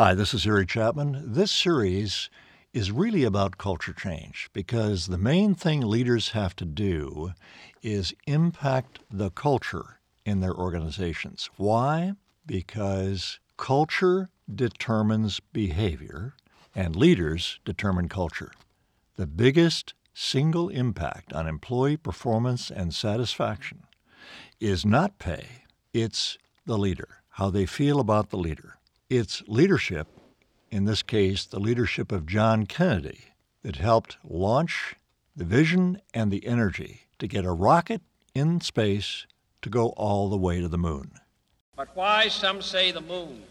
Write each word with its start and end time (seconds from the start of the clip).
Hi, 0.00 0.14
this 0.14 0.32
is 0.32 0.46
Erie 0.46 0.64
Chapman. 0.64 1.24
This 1.26 1.50
series 1.50 2.30
is 2.72 2.92
really 2.92 3.24
about 3.24 3.58
culture 3.58 3.92
change 3.92 4.48
because 4.52 5.08
the 5.08 5.18
main 5.18 5.56
thing 5.56 5.80
leaders 5.80 6.28
have 6.28 6.54
to 6.54 6.64
do 6.64 7.32
is 7.82 8.14
impact 8.24 9.00
the 9.10 9.30
culture 9.30 9.98
in 10.24 10.38
their 10.38 10.54
organizations. 10.54 11.50
Why? 11.56 12.12
Because 12.46 13.40
culture 13.56 14.30
determines 14.48 15.40
behavior 15.40 16.34
and 16.76 16.94
leaders 16.94 17.58
determine 17.64 18.08
culture. 18.08 18.52
The 19.16 19.26
biggest 19.26 19.94
single 20.14 20.68
impact 20.68 21.32
on 21.32 21.48
employee 21.48 21.96
performance 21.96 22.70
and 22.70 22.94
satisfaction 22.94 23.82
is 24.60 24.86
not 24.86 25.18
pay, 25.18 25.64
it's 25.92 26.38
the 26.66 26.78
leader, 26.78 27.24
how 27.30 27.50
they 27.50 27.66
feel 27.66 27.98
about 27.98 28.30
the 28.30 28.38
leader. 28.38 28.77
It's 29.10 29.42
leadership, 29.46 30.06
in 30.70 30.84
this 30.84 31.02
case, 31.02 31.46
the 31.46 31.58
leadership 31.58 32.12
of 32.12 32.26
John 32.26 32.66
Kennedy, 32.66 33.32
that 33.62 33.76
helped 33.76 34.18
launch 34.22 34.96
the 35.34 35.46
vision 35.46 36.02
and 36.12 36.30
the 36.30 36.46
energy 36.46 37.04
to 37.18 37.26
get 37.26 37.46
a 37.46 37.50
rocket 37.50 38.02
in 38.34 38.60
space 38.60 39.26
to 39.62 39.70
go 39.70 39.94
all 39.96 40.28
the 40.28 40.36
way 40.36 40.60
to 40.60 40.68
the 40.68 40.76
moon. 40.76 41.12
But 41.74 41.88
why, 41.94 42.28
some 42.28 42.60
say, 42.60 42.92
the 42.92 43.00
moon? 43.00 43.44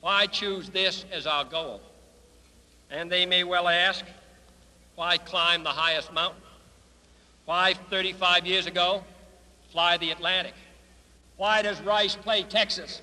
Why 0.00 0.24
choose 0.24 0.70
this 0.70 1.04
as 1.12 1.26
our 1.26 1.44
goal? 1.44 1.82
And 2.90 3.12
they 3.12 3.26
may 3.26 3.44
well 3.44 3.68
ask, 3.68 4.06
why 4.94 5.18
climb 5.18 5.62
the 5.62 5.68
highest 5.68 6.10
mountain? 6.10 6.40
Why, 7.44 7.74
35 7.90 8.46
years 8.46 8.64
ago, 8.64 9.04
fly 9.70 9.98
the 9.98 10.10
Atlantic? 10.10 10.54
Why 11.36 11.60
does 11.60 11.82
Rice 11.82 12.16
play 12.16 12.44
Texas? 12.44 13.02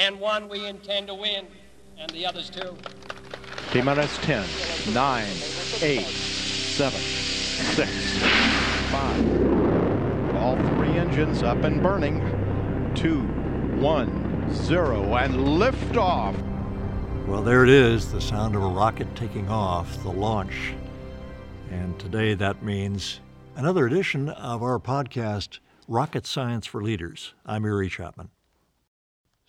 and 0.00 0.18
one 0.18 0.48
we 0.48 0.66
intend 0.66 1.06
to 1.08 1.14
win, 1.14 1.46
and 1.98 2.10
the 2.12 2.24
others 2.24 2.48
too. 2.48 2.74
T 3.70 3.82
minus 3.82 4.16
10, 4.18 4.46
9, 4.94 5.24
8, 5.82 6.06
7, 6.06 7.00
6, 7.00 7.90
5. 8.90 10.36
All 10.36 10.56
three 10.56 10.96
engines 10.96 11.42
up 11.42 11.64
and 11.64 11.82
burning. 11.82 12.20
2, 12.94 13.20
1, 13.20 14.54
0, 14.54 15.14
and 15.16 15.58
lift 15.58 15.98
off. 15.98 16.34
Well, 17.26 17.42
there 17.42 17.62
it 17.62 17.70
is, 17.70 18.10
the 18.10 18.22
sound 18.22 18.56
of 18.56 18.62
a 18.62 18.66
rocket 18.66 19.14
taking 19.14 19.50
off, 19.50 20.02
the 20.02 20.10
launch. 20.10 20.72
And 21.70 21.98
today 22.00 22.32
that 22.34 22.62
means 22.62 23.20
another 23.54 23.86
edition 23.86 24.30
of 24.30 24.62
our 24.62 24.78
podcast, 24.78 25.58
Rocket 25.86 26.26
Science 26.26 26.66
for 26.66 26.82
Leaders. 26.82 27.34
I'm 27.44 27.66
Erie 27.66 27.90
Chapman. 27.90 28.30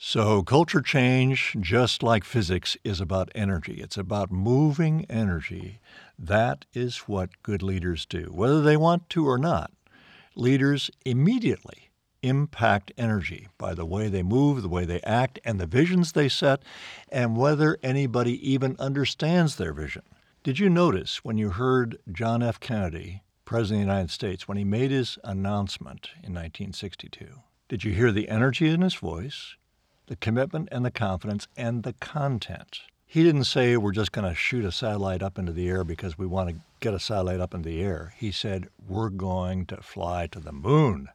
So, 0.04 0.42
culture 0.42 0.82
change, 0.82 1.56
just 1.60 2.02
like 2.02 2.24
physics, 2.24 2.76
is 2.84 3.00
about 3.00 3.30
energy. 3.36 3.82
It's 3.82 3.98
about 3.98 4.32
moving 4.32 5.06
energy. 5.08 5.80
That 6.18 6.66
is 6.74 7.08
what 7.08 7.44
good 7.44 7.62
leaders 7.62 8.08
do, 8.08 8.32
whether 8.34 8.64
they 8.64 8.76
want 8.76 9.12
to 9.12 9.28
or 9.28 9.38
not. 9.38 9.72
Leaders 10.36 10.90
immediately 11.06 11.92
impact 12.24 12.92
energy 12.98 13.48
by 13.60 13.76
the 13.76 13.86
way 13.86 14.08
they 14.08 14.24
move, 14.24 14.64
the 14.64 14.70
way 14.70 14.86
they 14.86 15.02
act, 15.02 15.38
and 15.46 15.62
the 15.62 15.68
visions 15.68 16.14
they 16.14 16.28
set, 16.28 16.64
and 17.10 17.38
whether 17.38 17.78
anybody 17.84 18.52
even 18.52 18.76
understands 18.80 19.58
their 19.58 19.72
vision. 19.72 20.02
Did 20.42 20.58
you 20.58 20.68
notice 20.68 21.24
when 21.24 21.38
you 21.38 21.52
heard 21.52 22.00
John 22.12 22.42
F. 22.42 22.60
Kennedy, 22.60 23.22
President 23.46 23.84
of 23.84 23.86
the 23.86 23.94
United 23.94 24.12
States, 24.12 24.48
when 24.48 24.58
he 24.58 24.64
made 24.64 24.90
his 24.90 25.20
announcement 25.24 26.10
in 26.16 26.34
1962? 26.34 27.28
Did 27.70 27.84
you 27.84 27.94
hear 27.94 28.12
the 28.12 28.30
energy 28.30 28.68
in 28.68 28.82
his 28.82 28.96
voice? 28.96 29.58
The 30.12 30.18
commitment 30.18 30.68
and 30.74 30.84
the 30.84 30.92
confidence 30.92 31.48
and 31.56 31.84
the 31.84 31.94
content. 31.94 32.82
He 33.06 33.24
didn't 33.24 33.46
say 33.46 33.78
we're 33.78 33.94
just 33.94 34.12
going 34.12 34.28
to 34.28 34.36
shoot 34.36 34.66
a 34.66 34.72
satellite 34.74 35.24
up 35.24 35.40
into 35.40 35.54
the 35.54 35.70
air 35.70 35.86
because 35.86 36.18
we 36.18 36.28
want 36.28 36.50
to 36.50 36.58
get 36.82 36.94
a 36.94 37.00
satellite 37.00 37.40
up 37.40 37.54
in 37.54 37.62
the 37.62 37.82
air. 37.82 38.14
He 38.18 38.30
said 38.30 38.68
we're 38.86 39.08
going 39.08 39.68
to 39.68 39.78
fly 39.78 40.28
to 40.28 40.42
the 40.42 40.52
moon. 40.52 41.08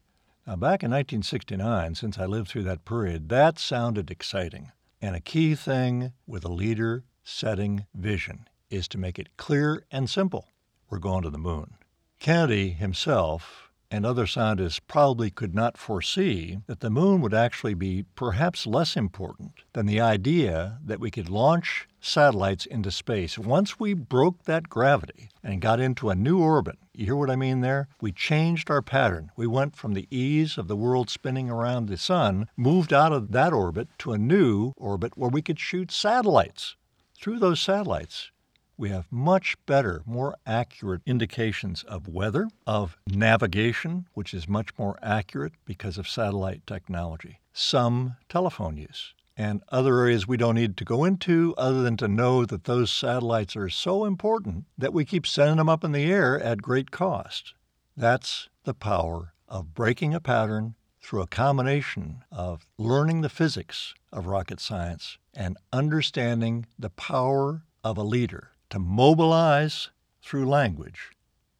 Now, 0.46 0.56
back 0.56 0.82
in 0.82 0.90
1969, 0.92 1.94
since 1.94 2.18
I 2.18 2.24
lived 2.24 2.48
through 2.48 2.62
that 2.62 2.86
period, 2.86 3.28
that 3.28 3.58
sounded 3.58 4.10
exciting. 4.10 4.72
And 5.02 5.14
a 5.14 5.20
key 5.20 5.54
thing 5.54 6.12
with 6.26 6.46
a 6.46 6.50
leader 6.50 7.04
setting 7.22 7.84
vision 7.94 8.48
is 8.70 8.88
to 8.88 8.96
make 8.96 9.18
it 9.18 9.36
clear 9.36 9.84
and 9.92 10.08
simple. 10.08 10.46
We're 10.88 11.00
going 11.00 11.22
to 11.24 11.30
the 11.30 11.36
moon. 11.36 11.74
Kennedy 12.18 12.70
himself 12.70 13.65
and 13.90 14.04
other 14.04 14.26
scientists 14.26 14.80
probably 14.80 15.30
could 15.30 15.54
not 15.54 15.76
foresee 15.76 16.58
that 16.66 16.80
the 16.80 16.90
moon 16.90 17.20
would 17.20 17.34
actually 17.34 17.74
be 17.74 18.04
perhaps 18.14 18.66
less 18.66 18.96
important 18.96 19.52
than 19.72 19.86
the 19.86 20.00
idea 20.00 20.78
that 20.84 21.00
we 21.00 21.10
could 21.10 21.28
launch 21.28 21.88
satellites 22.00 22.66
into 22.66 22.90
space. 22.90 23.38
Once 23.38 23.78
we 23.78 23.94
broke 23.94 24.44
that 24.44 24.68
gravity 24.68 25.28
and 25.42 25.60
got 25.60 25.80
into 25.80 26.10
a 26.10 26.14
new 26.14 26.40
orbit, 26.40 26.76
you 26.94 27.04
hear 27.04 27.16
what 27.16 27.30
I 27.30 27.36
mean 27.36 27.60
there? 27.60 27.88
We 28.00 28.12
changed 28.12 28.70
our 28.70 28.82
pattern. 28.82 29.30
We 29.36 29.46
went 29.46 29.76
from 29.76 29.94
the 29.94 30.08
ease 30.10 30.56
of 30.56 30.68
the 30.68 30.76
world 30.76 31.10
spinning 31.10 31.50
around 31.50 31.88
the 31.88 31.96
sun, 31.96 32.48
moved 32.56 32.92
out 32.92 33.12
of 33.12 33.32
that 33.32 33.52
orbit 33.52 33.88
to 33.98 34.12
a 34.12 34.18
new 34.18 34.72
orbit 34.76 35.16
where 35.16 35.30
we 35.30 35.42
could 35.42 35.60
shoot 35.60 35.92
satellites. 35.92 36.76
Through 37.20 37.38
those 37.38 37.60
satellites, 37.60 38.30
we 38.78 38.90
have 38.90 39.10
much 39.10 39.56
better, 39.64 40.02
more 40.04 40.36
accurate 40.46 41.00
indications 41.06 41.82
of 41.84 42.08
weather, 42.08 42.48
of 42.66 42.98
navigation, 43.06 44.06
which 44.12 44.34
is 44.34 44.48
much 44.48 44.68
more 44.78 44.98
accurate 45.02 45.52
because 45.64 45.96
of 45.96 46.08
satellite 46.08 46.66
technology, 46.66 47.40
some 47.52 48.16
telephone 48.28 48.76
use, 48.76 49.14
and 49.36 49.62
other 49.70 50.00
areas 50.00 50.28
we 50.28 50.36
don't 50.36 50.54
need 50.54 50.76
to 50.76 50.84
go 50.84 51.04
into 51.04 51.54
other 51.56 51.82
than 51.82 51.96
to 51.96 52.08
know 52.08 52.44
that 52.44 52.64
those 52.64 52.90
satellites 52.90 53.56
are 53.56 53.70
so 53.70 54.04
important 54.04 54.64
that 54.76 54.92
we 54.92 55.04
keep 55.04 55.26
sending 55.26 55.56
them 55.56 55.68
up 55.68 55.84
in 55.84 55.92
the 55.92 56.10
air 56.10 56.38
at 56.40 56.62
great 56.62 56.90
cost. 56.90 57.54
That's 57.96 58.48
the 58.64 58.74
power 58.74 59.32
of 59.48 59.74
breaking 59.74 60.12
a 60.12 60.20
pattern 60.20 60.74
through 61.00 61.22
a 61.22 61.26
combination 61.26 62.24
of 62.32 62.66
learning 62.78 63.20
the 63.20 63.28
physics 63.28 63.94
of 64.12 64.26
rocket 64.26 64.60
science 64.60 65.18
and 65.32 65.56
understanding 65.72 66.66
the 66.78 66.90
power 66.90 67.62
of 67.84 67.96
a 67.96 68.02
leader 68.02 68.50
to 68.70 68.78
mobilize 68.78 69.90
through 70.22 70.46
language 70.46 71.10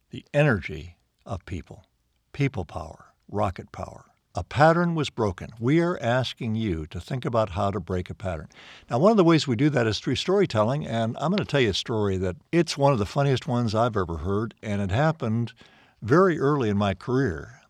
the 0.09 0.25
energy 0.33 0.97
of 1.25 1.45
people, 1.45 1.85
people 2.33 2.65
power, 2.65 3.07
rocket 3.29 3.71
power. 3.71 4.05
A 4.35 4.43
pattern 4.43 4.93
was 4.93 5.09
broken. 5.09 5.49
We 5.59 5.79
are 5.81 5.97
asking 5.99 6.55
you 6.55 6.85
to 6.87 6.99
think 6.99 7.25
about 7.25 7.49
how 7.51 7.71
to 7.71 7.79
break 7.79 8.09
a 8.09 8.13
pattern. 8.13 8.49
Now, 8.89 8.99
one 8.99 9.09
of 9.09 9.17
the 9.17 9.23
ways 9.23 9.47
we 9.47 9.55
do 9.55 9.69
that 9.71 9.87
is 9.87 9.99
through 9.99 10.17
storytelling, 10.17 10.85
and 10.85 11.17
I'm 11.19 11.31
going 11.31 11.37
to 11.39 11.45
tell 11.45 11.59
you 11.59 11.71
a 11.71 11.73
story 11.73 12.17
that 12.17 12.35
it's 12.51 12.77
one 12.77 12.93
of 12.93 12.99
the 12.99 13.05
funniest 13.07 13.47
ones 13.47 13.73
I've 13.73 13.97
ever 13.97 14.17
heard, 14.17 14.53
and 14.61 14.79
it 14.79 14.91
happened 14.91 15.53
very 16.03 16.39
early 16.39 16.69
in 16.69 16.77
my 16.77 16.93
career. 16.93 17.61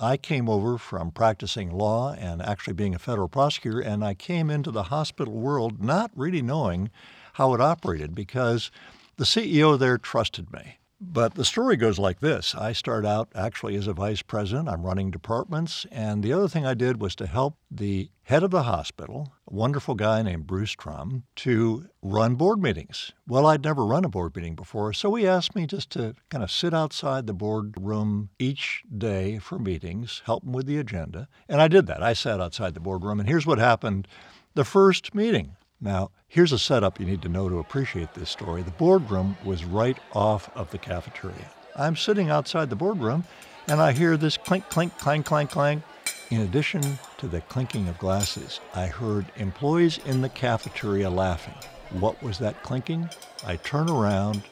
I 0.00 0.16
came 0.16 0.48
over 0.48 0.78
from 0.78 1.10
practicing 1.10 1.70
law 1.70 2.14
and 2.14 2.40
actually 2.40 2.74
being 2.74 2.94
a 2.94 2.98
federal 2.98 3.28
prosecutor, 3.28 3.80
and 3.80 4.02
I 4.02 4.14
came 4.14 4.48
into 4.48 4.70
the 4.70 4.84
hospital 4.84 5.34
world 5.34 5.82
not 5.82 6.10
really 6.14 6.40
knowing 6.40 6.90
how 7.38 7.54
it 7.54 7.60
operated 7.60 8.16
because 8.16 8.72
the 9.16 9.24
CEO 9.24 9.78
there 9.78 9.96
trusted 9.96 10.52
me. 10.52 10.78
But 11.00 11.34
the 11.34 11.44
story 11.44 11.76
goes 11.76 11.96
like 11.96 12.18
this 12.18 12.56
I 12.56 12.72
start 12.72 13.06
out 13.06 13.28
actually 13.32 13.76
as 13.76 13.86
a 13.86 13.92
vice 13.92 14.22
president. 14.22 14.68
I'm 14.68 14.84
running 14.84 15.12
departments. 15.12 15.86
And 15.92 16.24
the 16.24 16.32
other 16.32 16.48
thing 16.48 16.66
I 16.66 16.74
did 16.74 17.00
was 17.00 17.14
to 17.14 17.26
help 17.28 17.56
the 17.70 18.10
head 18.24 18.42
of 18.42 18.50
the 18.50 18.64
hospital, 18.64 19.32
a 19.48 19.54
wonderful 19.54 19.94
guy 19.94 20.20
named 20.22 20.48
Bruce 20.48 20.72
Trum, 20.72 21.22
to 21.36 21.88
run 22.02 22.34
board 22.34 22.60
meetings. 22.60 23.12
Well, 23.28 23.46
I'd 23.46 23.62
never 23.62 23.86
run 23.86 24.04
a 24.04 24.08
board 24.08 24.34
meeting 24.34 24.56
before. 24.56 24.92
So 24.92 25.14
he 25.14 25.24
asked 25.24 25.54
me 25.54 25.68
just 25.68 25.90
to 25.90 26.16
kind 26.30 26.42
of 26.42 26.50
sit 26.50 26.74
outside 26.74 27.28
the 27.28 27.34
boardroom 27.34 28.30
each 28.40 28.82
day 28.96 29.38
for 29.38 29.60
meetings, 29.60 30.22
help 30.26 30.42
him 30.42 30.52
with 30.52 30.66
the 30.66 30.78
agenda. 30.78 31.28
And 31.48 31.60
I 31.62 31.68
did 31.68 31.86
that. 31.86 32.02
I 32.02 32.14
sat 32.14 32.40
outside 32.40 32.74
the 32.74 32.80
boardroom. 32.80 33.20
And 33.20 33.28
here's 33.28 33.46
what 33.46 33.58
happened 33.58 34.08
the 34.54 34.64
first 34.64 35.14
meeting. 35.14 35.54
Now, 35.80 36.10
here's 36.26 36.52
a 36.52 36.58
setup 36.58 36.98
you 36.98 37.06
need 37.06 37.22
to 37.22 37.28
know 37.28 37.48
to 37.48 37.58
appreciate 37.58 38.14
this 38.14 38.30
story. 38.30 38.62
The 38.62 38.72
boardroom 38.72 39.36
was 39.44 39.64
right 39.64 39.96
off 40.12 40.50
of 40.56 40.70
the 40.70 40.78
cafeteria. 40.78 41.50
I'm 41.76 41.94
sitting 41.94 42.30
outside 42.30 42.68
the 42.68 42.76
boardroom 42.76 43.24
and 43.68 43.80
I 43.80 43.92
hear 43.92 44.16
this 44.16 44.36
clink, 44.36 44.68
clink, 44.70 44.96
clang, 44.98 45.22
clang, 45.22 45.46
clang. 45.46 45.82
In 46.30 46.40
addition 46.40 46.82
to 47.18 47.28
the 47.28 47.40
clinking 47.42 47.88
of 47.88 47.98
glasses, 47.98 48.60
I 48.74 48.86
heard 48.86 49.26
employees 49.36 49.98
in 50.04 50.20
the 50.20 50.28
cafeteria 50.28 51.08
laughing. 51.08 51.54
What 52.00 52.20
was 52.22 52.38
that 52.38 52.62
clinking? 52.62 53.08
I 53.46 53.56
turn 53.56 53.88
around 53.88 54.42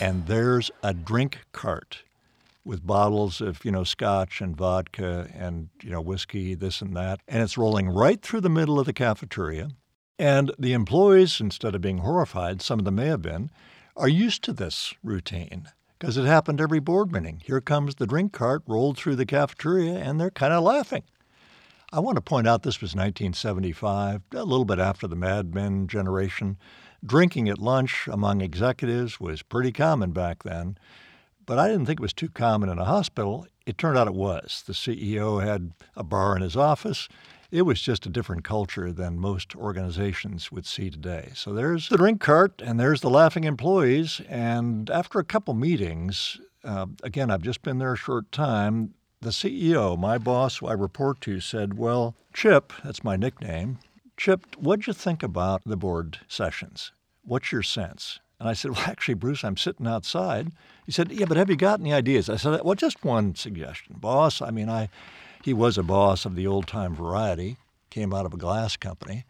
and 0.00 0.26
there's 0.26 0.70
a 0.82 0.92
drink 0.92 1.38
cart 1.52 2.02
with 2.64 2.86
bottles 2.86 3.40
of, 3.40 3.64
you 3.64 3.70
know, 3.70 3.84
scotch 3.84 4.40
and 4.40 4.56
vodka 4.56 5.28
and, 5.34 5.70
you 5.82 5.90
know, 5.90 6.00
whiskey, 6.00 6.54
this 6.54 6.82
and 6.82 6.94
that. 6.96 7.20
And 7.26 7.42
it's 7.42 7.56
rolling 7.56 7.88
right 7.88 8.20
through 8.20 8.40
the 8.40 8.50
middle 8.50 8.78
of 8.78 8.86
the 8.86 8.92
cafeteria. 8.92 9.70
And 10.18 10.52
the 10.58 10.72
employees, 10.72 11.40
instead 11.40 11.74
of 11.74 11.80
being 11.80 11.98
horrified, 11.98 12.62
some 12.62 12.78
of 12.78 12.84
them 12.84 12.96
may 12.96 13.06
have 13.06 13.22
been, 13.22 13.50
are 13.96 14.08
used 14.08 14.42
to 14.44 14.52
this 14.52 14.94
routine 15.02 15.68
because 15.98 16.16
it 16.16 16.24
happened 16.24 16.60
every 16.60 16.80
board 16.80 17.12
meeting. 17.12 17.40
Here 17.44 17.60
comes 17.60 17.94
the 17.94 18.06
drink 18.06 18.32
cart 18.32 18.62
rolled 18.66 18.96
through 18.96 19.16
the 19.16 19.26
cafeteria, 19.26 19.94
and 19.94 20.20
they're 20.20 20.30
kind 20.30 20.52
of 20.52 20.62
laughing. 20.62 21.02
I 21.92 22.00
want 22.00 22.16
to 22.16 22.22
point 22.22 22.48
out 22.48 22.62
this 22.62 22.80
was 22.80 22.94
1975, 22.94 24.22
a 24.32 24.44
little 24.44 24.64
bit 24.64 24.78
after 24.78 25.06
the 25.06 25.16
Mad 25.16 25.54
Men 25.54 25.86
generation. 25.86 26.58
Drinking 27.06 27.48
at 27.48 27.58
lunch 27.58 28.08
among 28.10 28.40
executives 28.40 29.20
was 29.20 29.42
pretty 29.42 29.72
common 29.72 30.10
back 30.12 30.42
then, 30.42 30.76
but 31.46 31.58
I 31.58 31.68
didn't 31.68 31.86
think 31.86 32.00
it 32.00 32.02
was 32.02 32.12
too 32.12 32.30
common 32.30 32.68
in 32.68 32.78
a 32.78 32.84
hospital. 32.84 33.46
It 33.66 33.78
turned 33.78 33.96
out 33.96 34.08
it 34.08 34.14
was. 34.14 34.64
The 34.66 34.72
CEO 34.72 35.44
had 35.44 35.72
a 35.96 36.02
bar 36.02 36.34
in 36.34 36.42
his 36.42 36.56
office. 36.56 37.08
It 37.50 37.62
was 37.62 37.80
just 37.80 38.06
a 38.06 38.10
different 38.10 38.44
culture 38.44 38.92
than 38.92 39.18
most 39.18 39.54
organizations 39.54 40.50
would 40.50 40.66
see 40.66 40.90
today. 40.90 41.30
So 41.34 41.52
there's 41.52 41.88
the 41.88 41.96
drink 41.96 42.20
cart 42.20 42.62
and 42.64 42.78
there's 42.78 43.00
the 43.00 43.10
laughing 43.10 43.44
employees. 43.44 44.20
And 44.28 44.90
after 44.90 45.18
a 45.18 45.24
couple 45.24 45.54
meetings, 45.54 46.40
uh, 46.64 46.86
again, 47.02 47.30
I've 47.30 47.42
just 47.42 47.62
been 47.62 47.78
there 47.78 47.92
a 47.92 47.96
short 47.96 48.30
time, 48.32 48.94
the 49.20 49.30
CEO, 49.30 49.98
my 49.98 50.18
boss 50.18 50.58
who 50.58 50.66
I 50.66 50.72
report 50.72 51.20
to, 51.22 51.40
said, 51.40 51.78
Well, 51.78 52.14
Chip, 52.32 52.72
that's 52.82 53.04
my 53.04 53.16
nickname, 53.16 53.78
Chip, 54.16 54.56
what'd 54.56 54.86
you 54.86 54.92
think 54.92 55.22
about 55.22 55.62
the 55.64 55.76
board 55.76 56.20
sessions? 56.28 56.92
What's 57.22 57.50
your 57.50 57.62
sense? 57.62 58.20
And 58.38 58.48
I 58.48 58.52
said, 58.52 58.72
Well, 58.72 58.84
actually, 58.86 59.14
Bruce, 59.14 59.44
I'm 59.44 59.56
sitting 59.56 59.86
outside. 59.86 60.52
He 60.86 60.92
said, 60.92 61.10
Yeah, 61.10 61.26
but 61.26 61.36
have 61.36 61.50
you 61.50 61.56
got 61.56 61.80
any 61.80 61.92
ideas? 61.92 62.28
I 62.28 62.36
said, 62.36 62.60
Well, 62.62 62.74
just 62.74 63.04
one 63.04 63.34
suggestion. 63.34 63.96
Boss, 63.98 64.40
I 64.40 64.50
mean, 64.50 64.68
I, 64.68 64.88
he 65.44 65.52
was 65.52 65.76
a 65.76 65.82
boss 65.82 66.24
of 66.24 66.36
the 66.36 66.46
old 66.46 66.66
time 66.66 66.94
variety, 66.94 67.58
came 67.90 68.14
out 68.14 68.24
of 68.24 68.32
a 68.32 68.38
glass 68.38 68.78
company. 68.78 69.26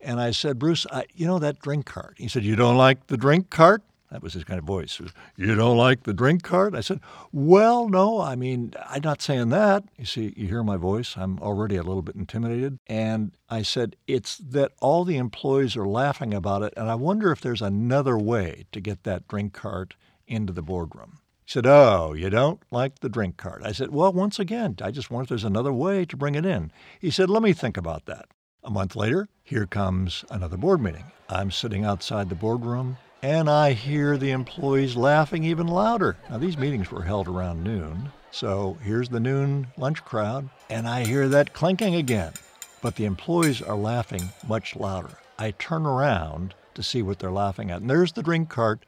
And 0.00 0.20
I 0.20 0.32
said, 0.32 0.58
Bruce, 0.58 0.88
I, 0.90 1.04
you 1.14 1.24
know 1.24 1.38
that 1.38 1.60
drink 1.60 1.86
cart? 1.86 2.16
He 2.18 2.26
said, 2.26 2.42
You 2.42 2.56
don't 2.56 2.76
like 2.76 3.06
the 3.06 3.16
drink 3.16 3.48
cart? 3.48 3.84
That 4.10 4.24
was 4.24 4.32
his 4.32 4.42
kind 4.42 4.58
of 4.58 4.64
voice. 4.64 5.00
You 5.36 5.54
don't 5.54 5.76
like 5.76 6.02
the 6.02 6.12
drink 6.12 6.42
cart? 6.42 6.74
I 6.74 6.80
said, 6.80 6.98
Well, 7.30 7.88
no, 7.88 8.20
I 8.20 8.34
mean, 8.34 8.74
I'm 8.88 9.02
not 9.04 9.22
saying 9.22 9.50
that. 9.50 9.84
You 9.96 10.04
see, 10.04 10.34
you 10.36 10.48
hear 10.48 10.64
my 10.64 10.76
voice. 10.76 11.14
I'm 11.16 11.38
already 11.38 11.76
a 11.76 11.84
little 11.84 12.02
bit 12.02 12.16
intimidated. 12.16 12.78
And 12.88 13.30
I 13.48 13.62
said, 13.62 13.94
It's 14.08 14.38
that 14.38 14.72
all 14.80 15.04
the 15.04 15.16
employees 15.16 15.76
are 15.76 15.86
laughing 15.86 16.34
about 16.34 16.62
it, 16.62 16.74
and 16.76 16.90
I 16.90 16.96
wonder 16.96 17.30
if 17.30 17.40
there's 17.40 17.62
another 17.62 18.18
way 18.18 18.66
to 18.72 18.80
get 18.80 19.04
that 19.04 19.28
drink 19.28 19.52
cart 19.52 19.94
into 20.26 20.52
the 20.52 20.62
boardroom. 20.62 21.20
He 21.44 21.52
said, 21.52 21.66
Oh, 21.66 22.12
you 22.12 22.30
don't 22.30 22.62
like 22.70 23.00
the 23.00 23.08
drink 23.08 23.36
cart? 23.36 23.62
I 23.64 23.72
said, 23.72 23.90
Well, 23.90 24.12
once 24.12 24.38
again, 24.38 24.76
I 24.82 24.90
just 24.90 25.10
wonder 25.10 25.24
if 25.24 25.28
there's 25.28 25.44
another 25.44 25.72
way 25.72 26.04
to 26.04 26.16
bring 26.16 26.34
it 26.34 26.46
in. 26.46 26.72
He 27.00 27.10
said, 27.10 27.28
Let 27.30 27.42
me 27.42 27.52
think 27.52 27.76
about 27.76 28.06
that. 28.06 28.26
A 28.64 28.70
month 28.70 28.94
later, 28.94 29.28
here 29.42 29.66
comes 29.66 30.24
another 30.30 30.56
board 30.56 30.80
meeting. 30.80 31.04
I'm 31.28 31.50
sitting 31.50 31.84
outside 31.84 32.28
the 32.28 32.34
boardroom 32.34 32.96
and 33.22 33.48
I 33.48 33.72
hear 33.72 34.16
the 34.16 34.32
employees 34.32 34.96
laughing 34.96 35.44
even 35.44 35.68
louder. 35.68 36.16
Now, 36.28 36.38
these 36.38 36.58
meetings 36.58 36.90
were 36.90 37.02
held 37.02 37.28
around 37.28 37.62
noon, 37.62 38.10
so 38.32 38.76
here's 38.82 39.08
the 39.08 39.20
noon 39.20 39.68
lunch 39.76 40.04
crowd, 40.04 40.48
and 40.68 40.88
I 40.88 41.04
hear 41.04 41.28
that 41.28 41.52
clinking 41.52 41.94
again. 41.94 42.32
But 42.80 42.96
the 42.96 43.04
employees 43.04 43.62
are 43.62 43.76
laughing 43.76 44.30
much 44.46 44.74
louder. 44.74 45.18
I 45.38 45.52
turn 45.52 45.86
around 45.86 46.54
to 46.74 46.82
see 46.82 47.00
what 47.00 47.20
they're 47.20 47.30
laughing 47.30 47.70
at, 47.70 47.80
and 47.80 47.88
there's 47.88 48.12
the 48.12 48.24
drink 48.24 48.48
cart 48.48 48.84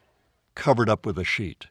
covered 0.57 0.89
up 0.89 1.07
with 1.07 1.19
a 1.19 1.25
sheet. 1.25 1.67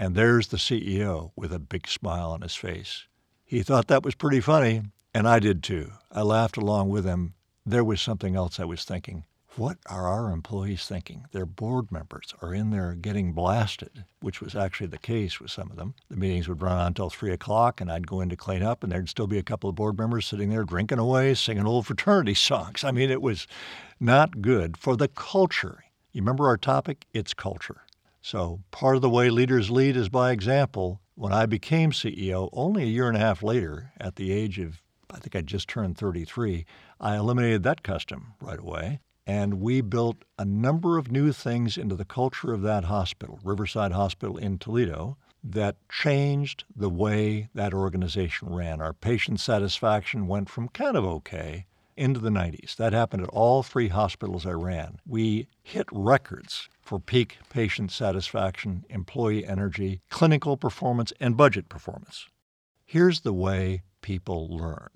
And 0.00 0.14
there's 0.14 0.48
the 0.48 0.56
CEO 0.56 1.32
with 1.36 1.52
a 1.52 1.58
big 1.58 1.86
smile 1.86 2.30
on 2.30 2.40
his 2.40 2.54
face. 2.54 3.04
He 3.44 3.62
thought 3.62 3.88
that 3.88 4.02
was 4.02 4.14
pretty 4.14 4.40
funny, 4.40 4.80
and 5.12 5.28
I 5.28 5.40
did 5.40 5.62
too. 5.62 5.92
I 6.10 6.22
laughed 6.22 6.56
along 6.56 6.88
with 6.88 7.04
him. 7.04 7.34
There 7.66 7.84
was 7.84 8.00
something 8.00 8.34
else 8.34 8.58
I 8.58 8.64
was 8.64 8.82
thinking. 8.82 9.24
What 9.56 9.76
are 9.90 10.08
our 10.08 10.32
employees 10.32 10.86
thinking? 10.86 11.26
Their 11.32 11.44
board 11.44 11.92
members 11.92 12.32
are 12.40 12.54
in 12.54 12.70
there 12.70 12.94
getting 12.94 13.34
blasted, 13.34 14.06
which 14.20 14.40
was 14.40 14.56
actually 14.56 14.86
the 14.86 14.96
case 14.96 15.38
with 15.38 15.50
some 15.50 15.70
of 15.70 15.76
them. 15.76 15.94
The 16.08 16.16
meetings 16.16 16.48
would 16.48 16.62
run 16.62 16.78
on 16.78 16.86
until 16.86 17.10
3 17.10 17.32
o'clock, 17.32 17.82
and 17.82 17.92
I'd 17.92 18.06
go 18.06 18.22
in 18.22 18.30
to 18.30 18.36
clean 18.36 18.62
up, 18.62 18.82
and 18.82 18.90
there'd 18.90 19.10
still 19.10 19.26
be 19.26 19.36
a 19.36 19.42
couple 19.42 19.68
of 19.68 19.76
board 19.76 19.98
members 19.98 20.24
sitting 20.24 20.48
there 20.48 20.64
drinking 20.64 20.98
away, 20.98 21.34
singing 21.34 21.66
old 21.66 21.86
fraternity 21.86 22.32
songs. 22.32 22.84
I 22.84 22.90
mean, 22.90 23.10
it 23.10 23.20
was 23.20 23.46
not 24.00 24.40
good 24.40 24.78
for 24.78 24.96
the 24.96 25.08
culture. 25.08 25.84
You 26.12 26.22
remember 26.22 26.46
our 26.46 26.56
topic? 26.56 27.04
It's 27.12 27.34
culture. 27.34 27.82
So 28.20 28.60
part 28.70 28.96
of 28.96 29.02
the 29.02 29.10
way 29.10 29.30
leaders 29.30 29.70
lead 29.70 29.96
is 29.96 30.08
by 30.08 30.30
example. 30.30 31.00
When 31.14 31.32
I 31.32 31.46
became 31.46 31.92
CEO, 31.92 32.48
only 32.52 32.82
a 32.82 32.86
year 32.86 33.08
and 33.08 33.16
a 33.16 33.20
half 33.20 33.42
later, 33.42 33.92
at 33.98 34.16
the 34.16 34.32
age 34.32 34.58
of 34.58 34.82
I 35.12 35.18
think 35.18 35.34
I 35.34 35.40
just 35.40 35.68
turned 35.68 35.98
33, 35.98 36.64
I 37.00 37.16
eliminated 37.16 37.64
that 37.64 37.82
custom 37.82 38.34
right 38.40 38.60
away 38.60 39.00
and 39.26 39.60
we 39.60 39.80
built 39.80 40.24
a 40.38 40.44
number 40.44 40.98
of 40.98 41.12
new 41.12 41.32
things 41.32 41.78
into 41.78 41.94
the 41.94 42.04
culture 42.04 42.52
of 42.52 42.62
that 42.62 42.84
hospital, 42.84 43.38
Riverside 43.44 43.92
Hospital 43.92 44.36
in 44.36 44.58
Toledo, 44.58 45.16
that 45.44 45.76
changed 45.88 46.64
the 46.74 46.90
way 46.90 47.48
that 47.54 47.72
organization 47.72 48.52
ran. 48.52 48.80
Our 48.80 48.92
patient 48.92 49.38
satisfaction 49.38 50.26
went 50.26 50.48
from 50.48 50.68
kind 50.68 50.96
of 50.96 51.04
okay 51.04 51.66
into 52.00 52.18
the 52.18 52.30
90s. 52.30 52.76
That 52.76 52.94
happened 52.94 53.22
at 53.22 53.28
all 53.28 53.62
three 53.62 53.88
hospitals 53.88 54.46
I 54.46 54.52
ran. 54.52 55.00
We 55.06 55.48
hit 55.62 55.86
records 55.92 56.68
for 56.80 56.98
peak 56.98 57.38
patient 57.50 57.92
satisfaction, 57.92 58.84
employee 58.88 59.46
energy, 59.46 60.00
clinical 60.08 60.56
performance, 60.56 61.12
and 61.20 61.36
budget 61.36 61.68
performance. 61.68 62.26
Here's 62.86 63.20
the 63.20 63.34
way 63.34 63.82
people 64.00 64.48
learn 64.48 64.90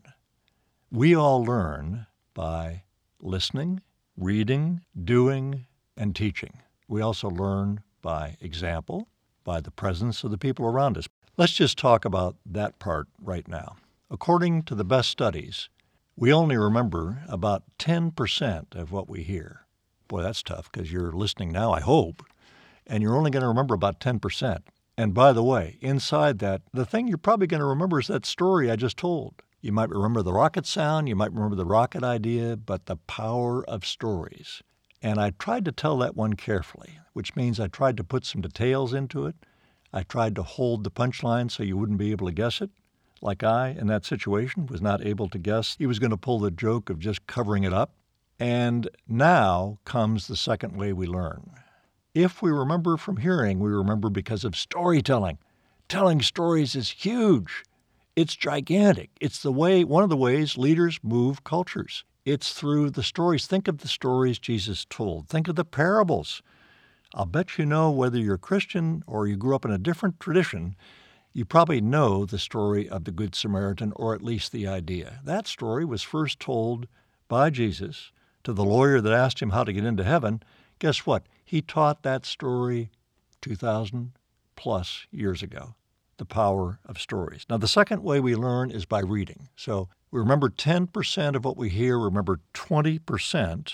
we 0.91 1.15
all 1.15 1.45
learn 1.45 2.06
by 2.33 2.85
listening 3.21 3.83
reading, 4.17 4.81
doing, 5.03 5.67
and 5.97 6.15
teaching. 6.15 6.62
We 6.89 7.01
also 7.01 7.29
learn 7.29 7.83
by 8.01 8.37
example, 8.41 9.09
by 9.43 9.61
the 9.61 9.71
presence 9.71 10.23
of 10.25 10.31
the 10.31 10.39
people 10.39 10.67
around 10.67 10.97
us. 10.97 11.09
Let's 11.37 11.53
just 11.53 11.77
talk 11.77 12.05
about 12.05 12.37
that 12.47 12.79
part 12.79 13.09
right 13.21 13.47
now. 13.49 13.77
According 14.11 14.62
to 14.65 14.75
the 14.75 14.85
best 14.85 15.11
studies, 15.11 15.69
we 16.17 16.33
only 16.33 16.57
remember 16.57 17.25
about 17.29 17.65
10% 17.79 18.75
of 18.75 18.93
what 18.93 19.09
we 19.09 19.23
hear. 19.23 19.67
Boy, 20.07 20.23
that's 20.23 20.43
tough 20.43 20.71
because 20.71 20.93
you're 20.93 21.13
listening 21.13 21.51
now, 21.51 21.73
I 21.73 21.81
hope, 21.81 22.23
and 22.87 23.03
you're 23.03 23.17
only 23.17 23.31
going 23.31 23.43
to 23.43 23.49
remember 23.49 23.75
about 23.75 24.01
10%. 24.01 24.59
And 24.97 25.13
by 25.13 25.33
the 25.33 25.43
way, 25.43 25.79
inside 25.81 26.39
that, 26.39 26.63
the 26.73 26.87
thing 26.87 27.09
you're 27.09 27.19
probably 27.19 27.49
going 27.49 27.61
to 27.61 27.67
remember 27.67 27.99
is 27.99 28.06
that 28.06 28.25
story 28.25 28.71
I 28.71 28.77
just 28.77 28.97
told. 28.97 29.43
You 29.61 29.73
might 29.73 29.89
remember 29.89 30.23
the 30.23 30.33
rocket 30.33 30.67
sound, 30.67 31.09
you 31.09 31.17
might 31.17 31.33
remember 31.33 31.56
the 31.56 31.65
rocket 31.65 32.05
idea, 32.05 32.56
but 32.56 32.87
the 32.87 32.97
power 32.97 33.65
of 33.65 33.85
stories. 33.85 34.63
And 35.03 35.19
I 35.19 35.31
tried 35.31 35.65
to 35.65 35.73
tell 35.73 35.99
that 35.99 36.15
one 36.15 36.35
carefully, 36.35 36.99
which 37.13 37.35
means 37.35 37.59
I 37.59 37.69
tried 37.69 37.97
to 37.97 38.05
put 38.05 38.25
some 38.25 38.41
details 38.41 38.94
into 38.94 39.27
it. 39.27 39.37
I 39.93 40.03
tried 40.03 40.37
to 40.37 40.43
hold 40.43 40.85
the 40.85 40.91
punchline 40.91 41.51
so 41.51 41.63
you 41.63 41.77
wouldn't 41.77 41.99
be 41.99 42.11
able 42.13 42.27
to 42.27 42.33
guess 42.33 42.61
it. 42.61 42.71
Like 43.23 43.43
I, 43.43 43.71
in 43.71 43.87
that 43.87 44.05
situation, 44.05 44.67
was 44.67 44.83
not 44.83 45.05
able 45.05 45.29
to 45.29 45.39
guess 45.39 45.77
he 45.79 45.87
was 45.87 45.99
going 45.99 46.11
to 46.11 46.17
pull 46.17 46.39
the 46.39 46.51
joke 46.51 46.91
of 46.91 46.99
just 46.99 47.27
covering 47.27 47.65
it 47.65 47.73
up. 47.73 47.93
And 48.39 48.89
now 49.09 49.79
comes 49.85 50.27
the 50.27 50.37
second 50.37 50.77
way 50.77 50.93
we 50.93 51.06
learn. 51.06 51.53
If 52.15 52.43
we 52.43 52.51
remember 52.51 52.97
from 52.97 53.17
hearing, 53.17 53.61
we 53.61 53.71
remember 53.71 54.11
because 54.11 54.44
of 54.44 54.56
storytelling. 54.56 55.39
Telling 55.89 56.23
stories 56.23 56.75
is 56.75 56.91
huge. 56.91 57.65
It's 58.17 58.37
gigantic. 58.37 59.11
It's 59.21 59.43
the 59.43 59.53
way, 59.53 59.85
one 59.85 60.05
of 60.05 60.11
the 60.11 60.17
ways 60.17 60.56
leaders 60.56 61.01
move 61.03 61.44
cultures. 61.44 62.05
It's 62.25 62.53
through 62.53 62.91
the 62.91 63.03
stories. 63.03 63.47
Think 63.47 63.69
of 63.69 63.79
the 63.79 63.89
stories 63.89 64.39
Jesus 64.39 64.87
told. 64.89 65.29
Think 65.29 65.49
of 65.49 65.56
the 65.56 65.65
parables. 65.65 66.43
I'll 67.13 67.27
bet 67.27 67.59
you 67.59 67.67
know 67.67 67.91
whether 67.91 68.19
you're 68.19 68.39
Christian 68.39 69.03
or 69.06 69.27
you 69.27 69.37
grew 69.37 69.55
up 69.55 69.65
in 69.65 69.71
a 69.71 69.79
different 69.79 70.21
tradition, 70.21 70.75
you 71.34 71.44
probably 71.44 71.81
know 71.81 72.24
the 72.24 72.38
story 72.38 72.88
of 72.88 73.05
the 73.05 73.10
Good 73.10 73.34
Samaritan, 73.34 73.93
or 73.96 74.14
at 74.14 74.22
least 74.22 74.53
the 74.53 74.69
idea. 74.69 75.19
That 75.24 75.48
story 75.48 75.84
was 75.84 76.03
first 76.03 76.38
told 76.38 76.86
by 77.26 77.50
Jesus 77.50 78.12
to 78.44 78.53
the 78.53 78.64
lawyer 78.64 79.00
that 79.00 79.12
asked 79.12 79.43
him 79.43 79.50
how 79.50 79.64
to 79.64 79.72
get 79.72 79.84
into 79.84 80.05
heaven. 80.05 80.43
Guess 80.79 81.05
what? 81.06 81.24
He 81.44 81.60
taught 81.60 82.05
that 82.05 82.24
story 82.24 82.91
2,000 83.43 84.12
plus 84.55 85.06
years 85.10 85.43
ago 85.43 85.74
the 86.19 86.24
power 86.24 86.79
of 86.86 87.00
stories. 87.00 87.44
Now, 87.50 87.56
the 87.56 87.67
second 87.67 88.05
way 88.05 88.20
we 88.20 88.36
learn 88.36 88.70
is 88.70 88.84
by 88.84 89.00
reading. 89.00 89.48
So 89.56 89.88
we 90.12 90.20
remember 90.20 90.48
10% 90.48 91.34
of 91.34 91.44
what 91.44 91.56
we 91.56 91.69
hear, 91.69 91.98
remember 91.98 92.38
20% 92.55 93.72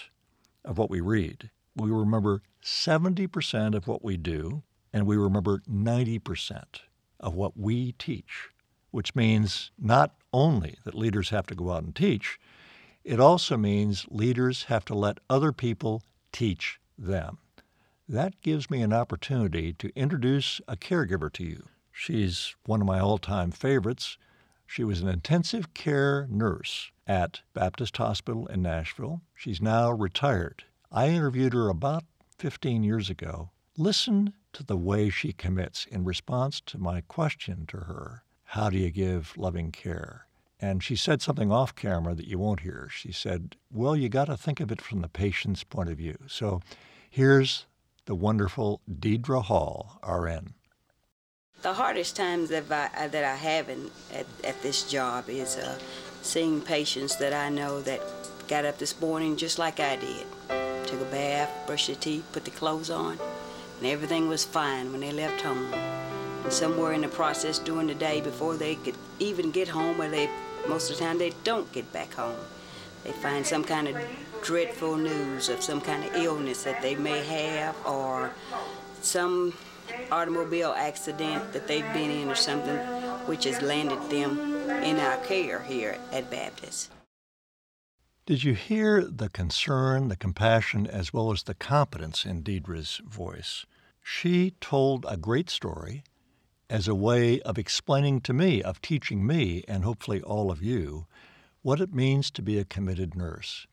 of 0.65 0.79
what 0.79 0.89
we 0.89 1.03
read. 1.03 1.51
We 1.77 1.91
remember 1.91 2.41
70% 2.65 3.75
of 3.75 3.87
what 3.87 4.03
we 4.03 4.17
do, 4.17 4.63
and 4.91 5.07
we 5.07 5.19
remember 5.19 5.61
90% 5.71 6.65
of 7.21 7.35
what 7.35 7.57
we 7.57 7.93
teach, 7.93 8.49
which 8.91 9.15
means 9.15 9.71
not 9.79 10.15
only 10.33 10.77
that 10.85 10.95
leaders 10.95 11.31
have 11.31 11.47
to 11.47 11.55
go 11.55 11.71
out 11.71 11.85
and 11.85 11.95
teach, 11.95 12.39
it 13.05 13.21
also 13.21 13.57
means 13.57 14.07
leaders 14.11 14.65
have 14.65 14.85
to 14.87 14.95
let 14.95 15.19
other 15.29 15.53
people 15.53 16.03
teach 16.33 16.81
them. 16.99 17.39
That 18.09 18.41
gives 18.43 18.71
me 18.71 18.83
an 18.83 18.93
opportunity 18.93 19.73
to 19.75 19.93
introduce 19.95 20.61
a 20.67 20.77
caregiver 20.77 21.33
to 21.35 21.45
you. 21.45 21.65
She's 21.93 22.57
one 22.67 22.81
of 22.81 22.87
my 22.87 22.99
all 22.99 23.19
time 23.19 23.51
favorites. 23.51 24.19
She 24.67 24.85
was 24.85 25.01
an 25.01 25.09
intensive 25.09 25.75
care 25.75 26.27
nurse 26.31 26.91
at 27.07 27.41
Baptist 27.55 27.97
Hospital 27.97 28.47
in 28.47 28.63
Nashville. 28.63 29.23
She's 29.35 29.61
now 29.61 29.91
retired. 29.91 30.65
I 30.93 31.09
interviewed 31.09 31.53
her 31.55 31.69
about 31.69 32.05
15 32.39 32.83
years 32.83 33.11
ago. 33.11 33.51
Listen 33.77 34.33
to 34.53 34.63
the 34.63 34.77
way 34.77 35.11
she 35.11 35.33
commits 35.33 35.87
in 35.87 36.05
response 36.05 36.61
to 36.63 36.79
my 36.79 37.01
question 37.03 37.67
to 37.67 37.79
her 37.79 38.25
How 38.45 38.71
do 38.71 38.79
you 38.79 38.91
give 38.91 39.37
loving 39.37 39.73
care? 39.73 40.27
And 40.61 40.83
she 40.83 40.95
said 40.95 41.23
something 41.23 41.51
off 41.51 41.75
camera 41.75 42.15
that 42.15 42.27
you 42.27 42.39
won't 42.39 42.61
hear. 42.61 42.89
She 42.93 43.13
said, 43.13 43.57
Well, 43.73 43.97
you 43.97 44.09
got 44.09 44.27
to 44.27 44.37
think 44.37 44.61
of 44.61 44.71
it 44.71 44.81
from 44.81 45.01
the 45.01 45.09
patient's 45.09 45.65
point 45.65 45.89
of 45.89 45.97
view. 45.97 46.19
So 46.27 46.61
here's 47.09 47.67
the 48.05 48.15
wonderful 48.15 48.81
Deidre 48.91 49.43
Hall, 49.45 49.99
RN. 50.07 50.55
The 51.63 51.73
hardest 51.75 52.17
times 52.17 52.49
that 52.51 52.65
I, 52.71 53.09
that 53.09 53.25
I 53.25 53.37
have 53.37 53.69
in, 53.69 53.91
at, 54.15 54.27
at 54.45 54.61
this 54.63 54.91
job 54.91 55.29
is 55.29 55.57
uh, 55.57 55.79
seeing 56.23 56.61
patients 56.61 57.17
that 57.17 57.33
I 57.33 57.49
know 57.51 57.81
that 57.83 58.01
got 58.49 58.65
up 58.65 58.79
this 58.79 58.99
morning 59.01 59.37
just 59.37 59.59
like 59.59 59.79
I 59.79 59.97
did. 59.97 60.27
Took 60.87 61.01
a 61.01 61.11
bath, 61.11 61.51
brushed 61.67 61.87
their 61.87 61.97
teeth, 61.97 62.27
put 62.33 62.45
the 62.45 62.51
clothes 62.51 62.91
on, 62.91 63.19
and 63.81 63.89
everything 63.89 64.29
was 64.29 64.45
fine 64.45 64.93
when 64.93 65.01
they 65.01 65.11
left 65.11 65.41
home. 65.41 65.73
And 66.45 66.53
somewhere 66.53 66.93
in 66.93 67.01
the 67.01 67.09
process 67.09 67.59
during 67.59 67.87
the 67.87 67.95
day 67.95 68.21
before 68.21 68.57
they 68.57 68.75
could 68.75 68.97
even 69.19 69.51
get 69.51 69.69
home, 69.69 69.97
where 69.97 70.11
they 70.11 70.29
most 70.69 70.91
of 70.91 70.99
the 70.99 71.05
time 71.05 71.17
they 71.17 71.33
don't 71.45 71.73
get 71.73 71.91
back 71.93 72.13
home, 72.13 72.37
they 73.05 73.13
find 73.13 73.47
some 73.47 73.65
kind 73.65 73.89
of 73.89 73.97
dreadful 74.43 74.97
news 74.97 75.49
of 75.49 75.63
some 75.63 75.81
kind 75.81 76.05
of 76.05 76.15
illness 76.15 76.65
that 76.65 76.83
they 76.83 76.95
may 76.95 77.25
have 77.25 77.75
or 77.87 78.31
some 79.01 79.55
automobile 80.13 80.75
accident 80.77 81.53
that 81.55 81.67
they've 81.67 81.91
been 81.95 82.11
in 82.11 82.29
or 82.29 82.35
something, 82.35 82.77
which 83.27 83.45
has 83.45 83.63
landed 83.63 84.01
them 84.11 84.39
in 84.83 84.99
our 84.99 85.17
care 85.25 85.61
here 85.61 85.97
at 86.13 86.31
Baptist. 86.31 86.91
Did 88.31 88.45
you 88.45 88.55
hear 88.55 89.03
the 89.03 89.29
concern, 89.29 90.07
the 90.07 90.15
compassion, 90.15 90.87
as 90.87 91.13
well 91.13 91.33
as 91.33 91.43
the 91.43 91.53
competence 91.53 92.25
in 92.25 92.43
Deidre's 92.43 93.01
voice? 93.05 93.67
She 94.05 94.53
told 94.61 95.05
a 95.09 95.17
great 95.17 95.51
story 95.51 96.05
as 96.69 96.87
a 96.87 96.95
way 96.95 97.41
of 97.41 97.59
explaining 97.59 98.21
to 98.21 98.33
me, 98.33 98.63
of 98.63 98.81
teaching 98.81 99.27
me, 99.27 99.65
and 99.67 99.83
hopefully 99.83 100.23
all 100.23 100.53
of 100.53 100.63
you, 100.63 101.09
what 101.63 101.81
it 101.81 101.93
means 101.93 102.31
to 102.31 102.41
be 102.41 102.57
a 102.57 102.65
committed 102.65 103.17
nurse. 103.17 103.67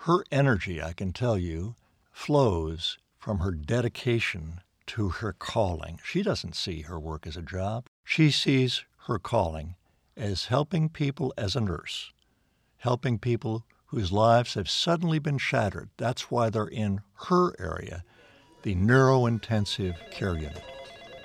Her 0.00 0.26
energy, 0.30 0.82
I 0.82 0.92
can 0.92 1.14
tell 1.14 1.38
you, 1.38 1.74
flows 2.10 2.98
from 3.18 3.38
her 3.38 3.52
dedication 3.52 4.60
to 4.88 5.08
her 5.08 5.32
calling. 5.32 5.98
She 6.04 6.22
doesn't 6.22 6.54
see 6.54 6.82
her 6.82 7.00
work 7.00 7.26
as 7.26 7.38
a 7.38 7.40
job. 7.40 7.86
She 8.04 8.30
sees 8.30 8.84
her 9.06 9.18
calling 9.18 9.74
as 10.18 10.44
helping 10.52 10.90
people 10.90 11.32
as 11.38 11.56
a 11.56 11.62
nurse, 11.62 12.12
helping 12.76 13.18
people 13.18 13.64
whose 13.92 14.10
lives 14.10 14.54
have 14.54 14.70
suddenly 14.70 15.18
been 15.18 15.36
shattered. 15.36 15.90
That's 15.98 16.30
why 16.30 16.48
they're 16.48 16.66
in 16.66 17.02
her 17.26 17.54
area, 17.60 18.02
the 18.62 18.74
neurointensive 18.74 20.10
care 20.10 20.34
unit. 20.34 20.62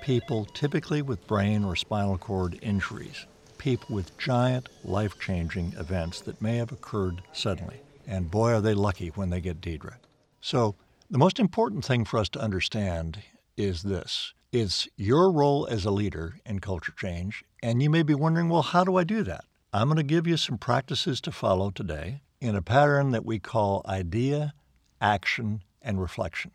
People 0.02 0.44
typically 0.44 1.00
with 1.00 1.26
brain 1.26 1.64
or 1.64 1.76
spinal 1.76 2.18
cord 2.18 2.58
injuries, 2.60 3.24
people 3.56 3.96
with 3.96 4.16
giant 4.18 4.68
life 4.84 5.18
changing 5.18 5.72
events 5.78 6.20
that 6.20 6.42
may 6.42 6.58
have 6.58 6.70
occurred 6.70 7.22
suddenly. 7.32 7.80
And 8.06 8.30
boy, 8.30 8.50
are 8.50 8.60
they 8.60 8.74
lucky 8.74 9.08
when 9.08 9.30
they 9.30 9.40
get 9.40 9.62
Deidre. 9.62 9.94
So, 10.42 10.74
the 11.10 11.18
most 11.18 11.38
important 11.38 11.86
thing 11.86 12.04
for 12.04 12.18
us 12.18 12.28
to 12.30 12.40
understand 12.40 13.22
is 13.56 13.82
this 13.82 14.34
it's 14.52 14.86
your 14.96 15.32
role 15.32 15.66
as 15.70 15.86
a 15.86 15.90
leader 15.90 16.34
in 16.44 16.58
culture 16.58 16.92
change. 16.92 17.44
And 17.62 17.82
you 17.82 17.88
may 17.88 18.02
be 18.02 18.14
wondering, 18.14 18.50
well, 18.50 18.62
how 18.62 18.84
do 18.84 18.96
I 18.96 19.04
do 19.04 19.22
that? 19.22 19.46
I'm 19.72 19.88
going 19.88 19.96
to 19.96 20.02
give 20.02 20.26
you 20.26 20.36
some 20.36 20.58
practices 20.58 21.20
to 21.22 21.32
follow 21.32 21.70
today 21.70 22.20
in 22.40 22.54
a 22.54 22.62
pattern 22.62 23.10
that 23.10 23.24
we 23.24 23.38
call 23.38 23.84
idea, 23.86 24.54
action, 25.00 25.62
and 25.82 26.00
reflection. 26.00 26.52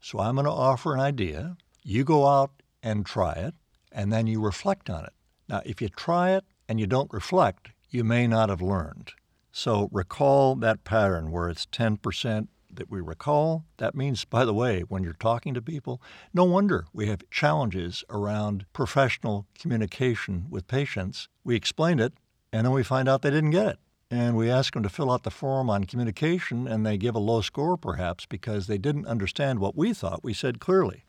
So 0.00 0.18
I'm 0.18 0.34
going 0.34 0.44
to 0.44 0.50
offer 0.50 0.94
an 0.94 1.00
idea. 1.00 1.56
You 1.82 2.04
go 2.04 2.26
out 2.26 2.50
and 2.82 3.04
try 3.04 3.32
it, 3.32 3.54
and 3.90 4.12
then 4.12 4.26
you 4.26 4.40
reflect 4.40 4.90
on 4.90 5.04
it. 5.04 5.12
Now, 5.48 5.62
if 5.64 5.80
you 5.80 5.88
try 5.88 6.30
it 6.30 6.44
and 6.68 6.78
you 6.78 6.86
don't 6.86 7.12
reflect, 7.12 7.70
you 7.88 8.04
may 8.04 8.26
not 8.26 8.48
have 8.48 8.62
learned. 8.62 9.12
So 9.52 9.88
recall 9.90 10.54
that 10.56 10.84
pattern 10.84 11.30
where 11.30 11.48
it's 11.48 11.66
10%, 11.66 12.48
that 12.76 12.90
we 12.90 13.00
recall. 13.00 13.64
That 13.78 13.94
means, 13.94 14.24
by 14.24 14.44
the 14.44 14.54
way, 14.54 14.82
when 14.82 15.02
you're 15.02 15.14
talking 15.14 15.54
to 15.54 15.62
people, 15.62 16.00
no 16.32 16.44
wonder 16.44 16.86
we 16.92 17.06
have 17.06 17.28
challenges 17.30 18.04
around 18.10 18.66
professional 18.72 19.46
communication 19.58 20.46
with 20.50 20.68
patients. 20.68 21.28
We 21.44 21.56
explain 21.56 21.98
it, 21.98 22.12
and 22.52 22.66
then 22.66 22.72
we 22.72 22.82
find 22.82 23.08
out 23.08 23.22
they 23.22 23.30
didn't 23.30 23.50
get 23.50 23.66
it. 23.66 23.78
And 24.10 24.36
we 24.36 24.48
ask 24.48 24.74
them 24.74 24.84
to 24.84 24.88
fill 24.88 25.10
out 25.10 25.24
the 25.24 25.30
form 25.30 25.68
on 25.68 25.84
communication, 25.84 26.68
and 26.68 26.86
they 26.86 26.96
give 26.96 27.16
a 27.16 27.20
low 27.20 27.40
score 27.40 27.76
perhaps 27.76 28.24
because 28.24 28.66
they 28.66 28.78
didn't 28.78 29.06
understand 29.06 29.58
what 29.58 29.76
we 29.76 29.92
thought 29.92 30.22
we 30.22 30.32
said 30.32 30.60
clearly. 30.60 31.04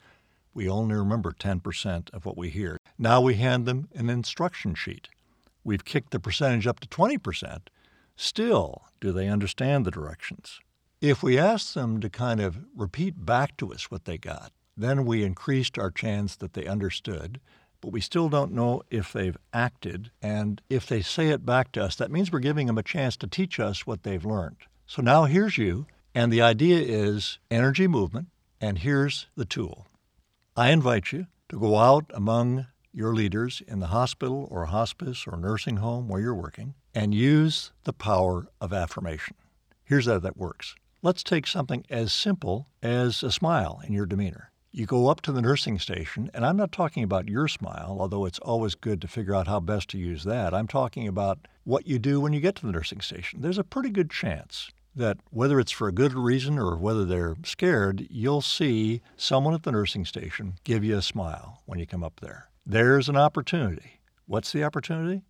We 0.54 0.68
only 0.68 0.96
remember 0.96 1.32
10% 1.32 2.10
of 2.12 2.26
what 2.26 2.38
we 2.38 2.50
hear. 2.50 2.80
Now 2.98 3.22
we 3.22 3.36
hand 3.36 3.68
them 3.68 3.90
an 3.94 4.10
instruction 4.10 4.74
sheet. 4.74 5.10
We've 5.64 5.86
kicked 5.86 6.10
the 6.12 6.20
percentage 6.20 6.66
up 6.66 6.80
to 6.80 6.88
20%. 6.88 7.68
Still, 8.16 8.86
do 9.00 9.12
they 9.12 9.28
understand 9.28 9.86
the 9.86 9.92
directions? 9.92 10.60
If 11.00 11.22
we 11.22 11.38
asked 11.38 11.76
them 11.76 12.00
to 12.00 12.10
kind 12.10 12.40
of 12.40 12.58
repeat 12.76 13.24
back 13.24 13.56
to 13.58 13.72
us 13.72 13.92
what 13.92 14.06
they 14.06 14.18
got, 14.18 14.52
then 14.76 15.06
we 15.06 15.24
increased 15.24 15.78
our 15.78 15.92
chance 15.92 16.36
that 16.38 16.54
they 16.54 16.66
understood, 16.66 17.40
but 17.82 17.92
we 17.92 18.02
still 18.02 18.30
don't 18.30 18.52
know 18.52 18.84
if 18.90 19.14
they've 19.14 19.38
acted. 19.54 20.12
And 20.22 20.62
if 20.70 20.88
they 20.88 21.02
say 21.02 21.30
it 21.30 21.46
back 21.46 21.72
to 21.74 21.84
us, 21.84 21.96
that 21.96 22.12
means 22.12 22.32
we're 22.32 22.40
giving 22.40 22.68
them 22.68 22.78
a 22.78 22.84
chance 22.84 23.18
to 23.18 23.28
teach 23.28 23.60
us 23.60 23.86
what 23.86 24.04
they've 24.04 24.26
learned. 24.26 24.58
So 24.86 25.02
now 25.02 25.26
here's 25.26 25.58
you, 25.58 25.86
and 26.16 26.32
the 26.32 26.42
idea 26.42 26.80
is 26.80 27.40
energy 27.52 27.88
movement, 27.88 28.28
and 28.60 28.80
here's 28.80 29.28
the 29.36 29.46
tool. 29.46 29.86
I 30.56 30.72
invite 30.72 31.12
you 31.12 31.28
to 31.50 31.60
go 31.60 31.78
out 31.78 32.06
among 32.14 32.68
your 32.92 33.14
leaders 33.14 33.62
in 33.68 33.80
the 33.80 33.88
hospital 33.88 34.48
or 34.50 34.66
hospice 34.66 35.26
or 35.28 35.38
nursing 35.38 35.78
home 35.78 36.08
where 36.08 36.20
you're 36.20 36.34
working 36.34 36.74
and 36.96 37.14
use 37.14 37.72
the 37.84 37.94
power 37.94 38.48
of 38.60 38.74
affirmation. 38.74 39.36
Here's 39.84 40.08
how 40.08 40.18
that 40.18 40.36
works. 40.36 40.74
Let's 41.04 41.24
take 41.24 41.46
something 41.46 41.86
as 41.92 42.12
simple 42.12 42.68
as 42.82 43.22
a 43.22 43.32
smile 43.32 43.82
in 43.86 43.94
your 43.94 44.08
demeanor. 44.08 44.52
You 44.78 44.86
go 44.86 45.08
up 45.08 45.22
to 45.22 45.32
the 45.32 45.42
nursing 45.42 45.80
station, 45.80 46.30
and 46.36 46.46
I'm 46.46 46.56
not 46.56 46.72
talking 46.72 47.02
about 47.02 47.28
your 47.28 47.48
smile, 47.48 47.98
although 48.00 48.26
it's 48.26 48.38
always 48.38 48.76
good 48.76 49.02
to 49.02 49.08
figure 49.08 49.34
out 49.34 49.48
how 49.48 49.60
best 49.60 49.90
to 49.90 49.98
use 49.98 50.24
that. 50.26 50.54
I'm 50.54 50.68
talking 50.68 51.08
about 51.08 51.48
what 51.64 51.88
you 51.88 51.98
do 51.98 52.22
when 52.22 52.32
you 52.32 52.40
get 52.40 52.54
to 52.58 52.66
the 52.68 52.72
nursing 52.72 53.02
station. 53.02 53.42
There's 53.42 53.58
a 53.58 53.64
pretty 53.64 53.90
good 53.90 54.12
chance 54.12 54.70
that 54.96 55.18
whether 55.32 55.60
it's 55.60 55.72
for 55.72 55.88
a 55.88 55.92
good 55.92 56.14
reason 56.14 56.60
or 56.60 56.78
whether 56.78 57.06
they're 57.06 57.38
scared, 57.44 58.06
you'll 58.12 58.44
see 58.44 59.02
someone 59.16 59.56
at 59.56 59.64
the 59.64 59.72
nursing 59.72 60.06
station 60.06 60.60
give 60.64 60.84
you 60.84 60.96
a 60.96 61.02
smile 61.02 61.64
when 61.66 61.80
you 61.80 61.88
come 61.88 62.04
up 62.04 62.20
there. 62.20 62.50
There's 62.64 63.10
an 63.10 63.18
opportunity. 63.18 64.02
What's 64.28 64.52
the 64.52 64.64
opportunity? 64.64 65.24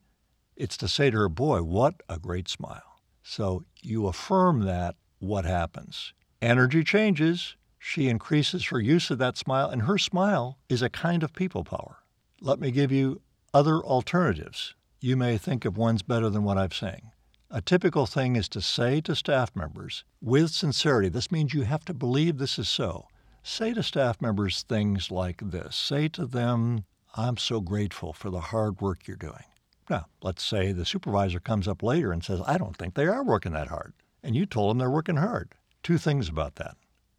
It's 0.58 0.76
to 0.76 0.90
say 0.90 1.10
to 1.10 1.20
her, 1.20 1.30
Boy, 1.30 1.64
what 1.64 1.96
a 2.10 2.20
great 2.20 2.50
smile. 2.50 3.00
So 3.24 3.64
you 3.82 4.08
affirm 4.08 4.66
that 4.66 4.98
what 5.20 5.46
happens? 5.46 6.12
Energy 6.42 6.84
changes. 6.84 7.56
She 7.80 8.10
increases 8.10 8.66
her 8.66 8.80
use 8.80 9.10
of 9.12 9.18
that 9.20 9.38
smile, 9.38 9.70
and 9.70 9.84
her 9.84 9.98
smile 9.98 10.58
is 10.70 10.82
a 10.82 10.90
kind 10.90 11.24
of 11.24 11.34
people 11.34 11.64
power. 11.64 11.98
Let 12.42 12.60
me 12.60 12.72
give 12.72 12.92
you 12.92 13.22
other 13.54 13.78
alternatives. 13.78 14.76
You 15.00 15.16
may 15.16 15.38
think 15.38 15.66
of 15.66 15.78
one's 15.78 16.02
better 16.02 16.30
than 16.30 16.44
what 16.44 16.58
I'm 16.58 16.72
saying. 16.72 17.12
A 17.50 17.62
typical 17.62 18.06
thing 18.06 18.36
is 18.36 18.50
to 18.50 18.62
say 18.62 19.00
to 19.02 19.16
staff 19.16 19.56
members, 19.56 20.04
with 20.22 20.52
sincerity, 20.52 21.10
this 21.10 21.32
means 21.32 21.54
you 21.54 21.62
have 21.62 21.86
to 21.86 21.94
believe 21.94 22.38
this 22.38 22.60
is 22.60 22.68
so. 22.68 23.08
Say 23.44 23.74
to 23.74 23.84
staff 23.84 24.22
members 24.22 24.64
things 24.64 25.12
like 25.12 25.42
this 25.42 25.76
Say 25.76 26.10
to 26.10 26.26
them, 26.26 26.84
I'm 27.16 27.38
so 27.38 27.62
grateful 27.62 28.12
for 28.12 28.30
the 28.30 28.42
hard 28.42 28.82
work 28.82 29.08
you're 29.08 29.16
doing. 29.16 29.46
Now, 29.90 30.08
let's 30.22 30.44
say 30.44 30.72
the 30.74 30.86
supervisor 30.86 31.40
comes 31.40 31.68
up 31.68 31.82
later 31.82 32.12
and 32.12 32.24
says, 32.24 32.42
I 32.46 32.58
don't 32.58 32.76
think 32.76 32.96
they 32.96 33.08
are 33.08 33.24
working 33.24 33.54
that 33.54 33.70
hard 33.70 33.94
and 34.28 34.36
you 34.36 34.46
told 34.46 34.70
them 34.70 34.78
they're 34.78 34.90
working 34.90 35.16
hard. 35.16 35.56
Two 35.84 35.98
things 35.98 36.28
about 36.28 36.56
that. 36.56 36.76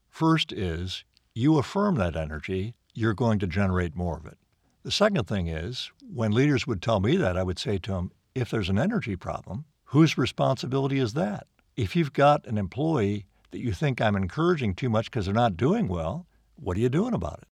First 0.08 0.52
is 0.52 1.04
you 1.34 1.58
affirm 1.58 1.96
that 1.96 2.16
energy, 2.16 2.74
you're 2.94 3.14
going 3.14 3.38
to 3.38 3.46
generate 3.46 3.94
more 3.94 4.16
of 4.16 4.26
it. 4.26 4.38
The 4.82 4.90
second 4.90 5.26
thing 5.26 5.48
is 5.48 5.90
when 6.12 6.32
leaders 6.32 6.66
would 6.66 6.82
tell 6.82 7.00
me 7.00 7.16
that, 7.16 7.36
I 7.36 7.42
would 7.42 7.58
say 7.58 7.78
to 7.78 7.92
them, 7.92 8.12
if 8.34 8.50
there's 8.50 8.68
an 8.68 8.78
energy 8.78 9.16
problem, 9.16 9.64
whose 9.84 10.18
responsibility 10.18 10.98
is 10.98 11.14
that? 11.14 11.46
If 11.76 11.94
you've 11.94 12.12
got 12.12 12.46
an 12.46 12.58
employee 12.58 13.26
that 13.50 13.60
you 13.60 13.72
think 13.72 14.00
I'm 14.00 14.16
encouraging 14.16 14.74
too 14.74 14.88
much 14.88 15.10
because 15.10 15.26
they're 15.26 15.34
not 15.34 15.56
doing 15.56 15.88
well, 15.88 16.26
what 16.56 16.76
are 16.76 16.80
you 16.80 16.88
doing 16.88 17.14
about 17.14 17.40
it? 17.42 17.48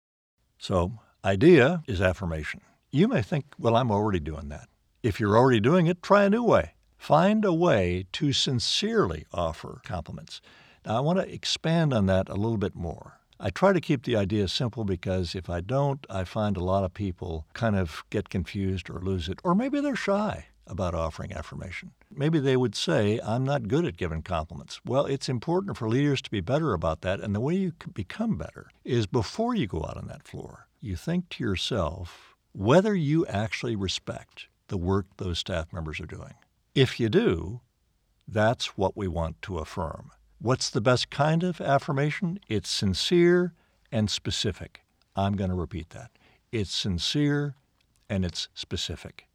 So, 0.58 0.98
idea 1.24 1.82
is 1.86 2.00
affirmation. 2.00 2.60
You 2.90 3.08
may 3.08 3.22
think, 3.22 3.46
well, 3.58 3.76
I'm 3.76 3.90
already 3.90 4.20
doing 4.20 4.48
that. 4.48 4.68
If 5.02 5.20
you're 5.20 5.36
already 5.36 5.60
doing 5.60 5.86
it, 5.86 6.02
try 6.02 6.24
a 6.24 6.30
new 6.30 6.42
way. 6.42 6.72
Find 6.96 7.44
a 7.44 7.52
way 7.52 8.06
to 8.12 8.32
sincerely 8.32 9.26
offer 9.32 9.80
compliments. 9.84 10.40
Now, 10.86 10.98
I 10.98 11.00
want 11.00 11.18
to 11.18 11.34
expand 11.34 11.92
on 11.92 12.06
that 12.06 12.28
a 12.28 12.34
little 12.34 12.58
bit 12.58 12.76
more. 12.76 13.18
I 13.40 13.50
try 13.50 13.72
to 13.72 13.80
keep 13.80 14.04
the 14.04 14.14
idea 14.14 14.46
simple 14.46 14.84
because 14.84 15.34
if 15.34 15.50
I 15.50 15.60
don't, 15.60 16.06
I 16.08 16.22
find 16.22 16.56
a 16.56 16.62
lot 16.62 16.84
of 16.84 16.94
people 16.94 17.44
kind 17.54 17.74
of 17.74 18.04
get 18.08 18.28
confused 18.28 18.88
or 18.88 19.00
lose 19.00 19.28
it, 19.28 19.40
or 19.42 19.56
maybe 19.56 19.80
they're 19.80 19.96
shy 19.96 20.46
about 20.64 20.94
offering 20.94 21.32
affirmation. 21.32 21.90
Maybe 22.08 22.38
they 22.38 22.56
would 22.56 22.76
say, 22.76 23.18
I'm 23.24 23.42
not 23.42 23.66
good 23.66 23.84
at 23.84 23.96
giving 23.96 24.22
compliments. 24.22 24.80
Well, 24.84 25.06
it's 25.06 25.28
important 25.28 25.76
for 25.76 25.88
leaders 25.88 26.22
to 26.22 26.30
be 26.30 26.40
better 26.40 26.72
about 26.72 27.00
that, 27.00 27.18
and 27.20 27.34
the 27.34 27.40
way 27.40 27.56
you 27.56 27.72
become 27.92 28.36
better 28.38 28.68
is 28.84 29.06
before 29.06 29.56
you 29.56 29.66
go 29.66 29.80
out 29.80 29.96
on 29.96 30.06
that 30.06 30.26
floor, 30.26 30.68
you 30.80 30.94
think 30.94 31.28
to 31.30 31.44
yourself 31.44 32.36
whether 32.52 32.94
you 32.94 33.26
actually 33.26 33.74
respect 33.74 34.46
the 34.68 34.78
work 34.78 35.06
those 35.16 35.40
staff 35.40 35.72
members 35.72 35.98
are 35.98 36.06
doing. 36.06 36.34
If 36.76 37.00
you 37.00 37.08
do, 37.08 37.60
that's 38.28 38.78
what 38.78 38.96
we 38.96 39.08
want 39.08 39.42
to 39.42 39.58
affirm. 39.58 40.12
What's 40.38 40.68
the 40.68 40.82
best 40.82 41.08
kind 41.08 41.42
of 41.42 41.62
affirmation? 41.62 42.38
It's 42.46 42.68
sincere 42.68 43.54
and 43.90 44.10
specific. 44.10 44.82
I'm 45.16 45.34
going 45.34 45.48
to 45.48 45.56
repeat 45.56 45.90
that. 45.90 46.10
It's 46.52 46.74
sincere 46.74 47.54
and 48.10 48.22
it's 48.22 48.48
specific. 48.54 49.28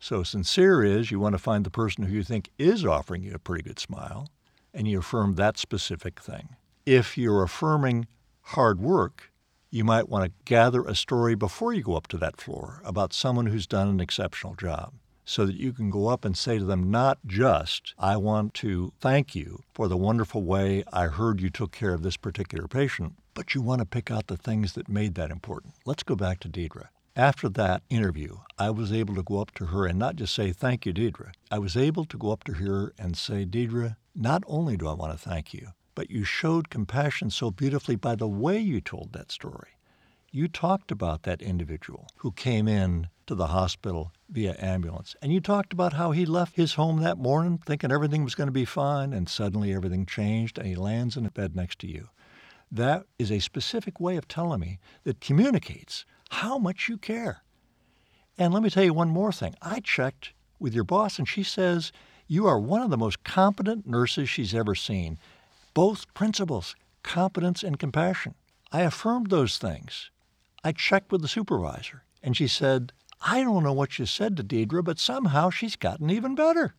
So, 0.00 0.22
sincere 0.22 0.82
is 0.82 1.10
you 1.10 1.20
want 1.20 1.34
to 1.34 1.38
find 1.38 1.64
the 1.64 1.70
person 1.70 2.04
who 2.04 2.12
you 2.12 2.24
think 2.24 2.50
is 2.58 2.84
offering 2.84 3.22
you 3.22 3.34
a 3.34 3.38
pretty 3.38 3.62
good 3.62 3.78
smile, 3.78 4.28
and 4.72 4.86
you 4.86 5.00
affirm 5.00 5.34
that 5.34 5.58
specific 5.58 6.20
thing. 6.20 6.50
If 6.86 7.18
you're 7.18 7.42
affirming 7.42 8.06
hard 8.42 8.80
work, 8.80 9.32
you 9.70 9.84
might 9.84 10.08
want 10.08 10.24
to 10.24 10.32
gather 10.44 10.84
a 10.84 10.94
story 10.94 11.34
before 11.34 11.72
you 11.72 11.82
go 11.82 11.96
up 11.96 12.06
to 12.08 12.16
that 12.18 12.40
floor 12.40 12.80
about 12.84 13.12
someone 13.12 13.46
who's 13.46 13.66
done 13.66 13.88
an 13.88 14.00
exceptional 14.00 14.54
job 14.54 14.92
so 15.28 15.44
that 15.44 15.56
you 15.56 15.74
can 15.74 15.90
go 15.90 16.08
up 16.08 16.24
and 16.24 16.34
say 16.38 16.58
to 16.58 16.64
them, 16.64 16.90
not 16.90 17.18
just, 17.26 17.92
I 17.98 18.16
want 18.16 18.54
to 18.54 18.94
thank 18.98 19.34
you 19.34 19.62
for 19.74 19.86
the 19.86 19.96
wonderful 19.96 20.42
way 20.42 20.84
I 20.90 21.08
heard 21.08 21.42
you 21.42 21.50
took 21.50 21.70
care 21.70 21.92
of 21.92 22.02
this 22.02 22.16
particular 22.16 22.66
patient, 22.66 23.12
but 23.34 23.54
you 23.54 23.60
want 23.60 23.80
to 23.80 23.84
pick 23.84 24.10
out 24.10 24.28
the 24.28 24.38
things 24.38 24.72
that 24.72 24.88
made 24.88 25.16
that 25.16 25.30
important. 25.30 25.74
Let's 25.84 26.02
go 26.02 26.16
back 26.16 26.40
to 26.40 26.48
Deidre. 26.48 26.88
After 27.14 27.50
that 27.50 27.82
interview, 27.90 28.38
I 28.58 28.70
was 28.70 28.90
able 28.90 29.14
to 29.16 29.22
go 29.22 29.38
up 29.42 29.50
to 29.56 29.66
her 29.66 29.84
and 29.84 29.98
not 29.98 30.16
just 30.16 30.34
say, 30.34 30.50
Thank 30.50 30.86
you, 30.86 30.94
Deidre. 30.94 31.32
I 31.50 31.58
was 31.58 31.76
able 31.76 32.06
to 32.06 32.16
go 32.16 32.32
up 32.32 32.44
to 32.44 32.54
her 32.54 32.94
and 32.98 33.14
say, 33.14 33.44
Deidre, 33.44 33.96
not 34.14 34.44
only 34.46 34.78
do 34.78 34.88
I 34.88 34.94
want 34.94 35.12
to 35.12 35.18
thank 35.18 35.52
you, 35.52 35.68
but 35.94 36.10
you 36.10 36.24
showed 36.24 36.70
compassion 36.70 37.28
so 37.28 37.50
beautifully 37.50 37.96
by 37.96 38.14
the 38.14 38.28
way 38.28 38.58
you 38.58 38.80
told 38.80 39.12
that 39.12 39.30
story. 39.30 39.77
You 40.30 40.46
talked 40.46 40.90
about 40.90 41.22
that 41.22 41.40
individual 41.40 42.06
who 42.16 42.32
came 42.32 42.68
in 42.68 43.08
to 43.26 43.34
the 43.34 43.46
hospital 43.46 44.12
via 44.28 44.54
ambulance. 44.58 45.16
And 45.22 45.32
you 45.32 45.40
talked 45.40 45.72
about 45.72 45.94
how 45.94 46.10
he 46.10 46.26
left 46.26 46.56
his 46.56 46.74
home 46.74 47.00
that 47.00 47.16
morning 47.16 47.58
thinking 47.64 47.90
everything 47.90 48.24
was 48.24 48.34
going 48.34 48.46
to 48.48 48.52
be 48.52 48.66
fine, 48.66 49.14
and 49.14 49.26
suddenly 49.26 49.72
everything 49.72 50.04
changed, 50.04 50.58
and 50.58 50.66
he 50.66 50.74
lands 50.74 51.16
in 51.16 51.24
a 51.24 51.30
bed 51.30 51.56
next 51.56 51.78
to 51.78 51.86
you. 51.86 52.10
That 52.70 53.04
is 53.18 53.32
a 53.32 53.38
specific 53.38 53.98
way 54.00 54.18
of 54.18 54.28
telling 54.28 54.60
me 54.60 54.78
that 55.04 55.22
communicates 55.22 56.04
how 56.28 56.58
much 56.58 56.90
you 56.90 56.98
care. 56.98 57.42
And 58.36 58.52
let 58.52 58.62
me 58.62 58.68
tell 58.68 58.84
you 58.84 58.92
one 58.92 59.08
more 59.08 59.32
thing. 59.32 59.54
I 59.62 59.80
checked 59.80 60.34
with 60.58 60.74
your 60.74 60.84
boss, 60.84 61.18
and 61.18 61.26
she 61.26 61.42
says 61.42 61.90
you 62.26 62.46
are 62.46 62.60
one 62.60 62.82
of 62.82 62.90
the 62.90 62.98
most 62.98 63.24
competent 63.24 63.86
nurses 63.86 64.28
she's 64.28 64.54
ever 64.54 64.74
seen. 64.74 65.18
Both 65.72 66.12
principles, 66.12 66.76
competence 67.02 67.62
and 67.62 67.78
compassion. 67.78 68.34
I 68.70 68.82
affirmed 68.82 69.30
those 69.30 69.56
things. 69.56 70.10
I 70.64 70.72
checked 70.72 71.12
with 71.12 71.22
the 71.22 71.28
supervisor, 71.28 72.04
and 72.22 72.36
she 72.36 72.48
said, 72.48 72.92
I 73.20 73.42
don't 73.42 73.64
know 73.64 73.72
what 73.72 73.98
you 73.98 74.06
said 74.06 74.36
to 74.36 74.44
Deidre, 74.44 74.82
but 74.82 74.98
somehow 74.98 75.50
she's 75.50 75.76
gotten 75.76 76.10
even 76.10 76.34
better. 76.34 76.74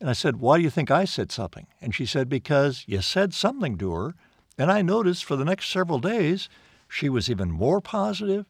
And 0.00 0.10
I 0.10 0.12
said, 0.12 0.36
Why 0.36 0.56
do 0.58 0.62
you 0.64 0.70
think 0.70 0.90
I 0.90 1.04
said 1.04 1.30
something? 1.30 1.66
And 1.80 1.94
she 1.94 2.06
said, 2.06 2.28
Because 2.28 2.84
you 2.86 3.00
said 3.00 3.32
something 3.32 3.78
to 3.78 3.92
her. 3.92 4.14
And 4.58 4.70
I 4.70 4.82
noticed 4.82 5.24
for 5.24 5.36
the 5.36 5.44
next 5.44 5.70
several 5.70 5.98
days, 5.98 6.48
she 6.88 7.08
was 7.08 7.30
even 7.30 7.50
more 7.50 7.80
positive. 7.80 8.46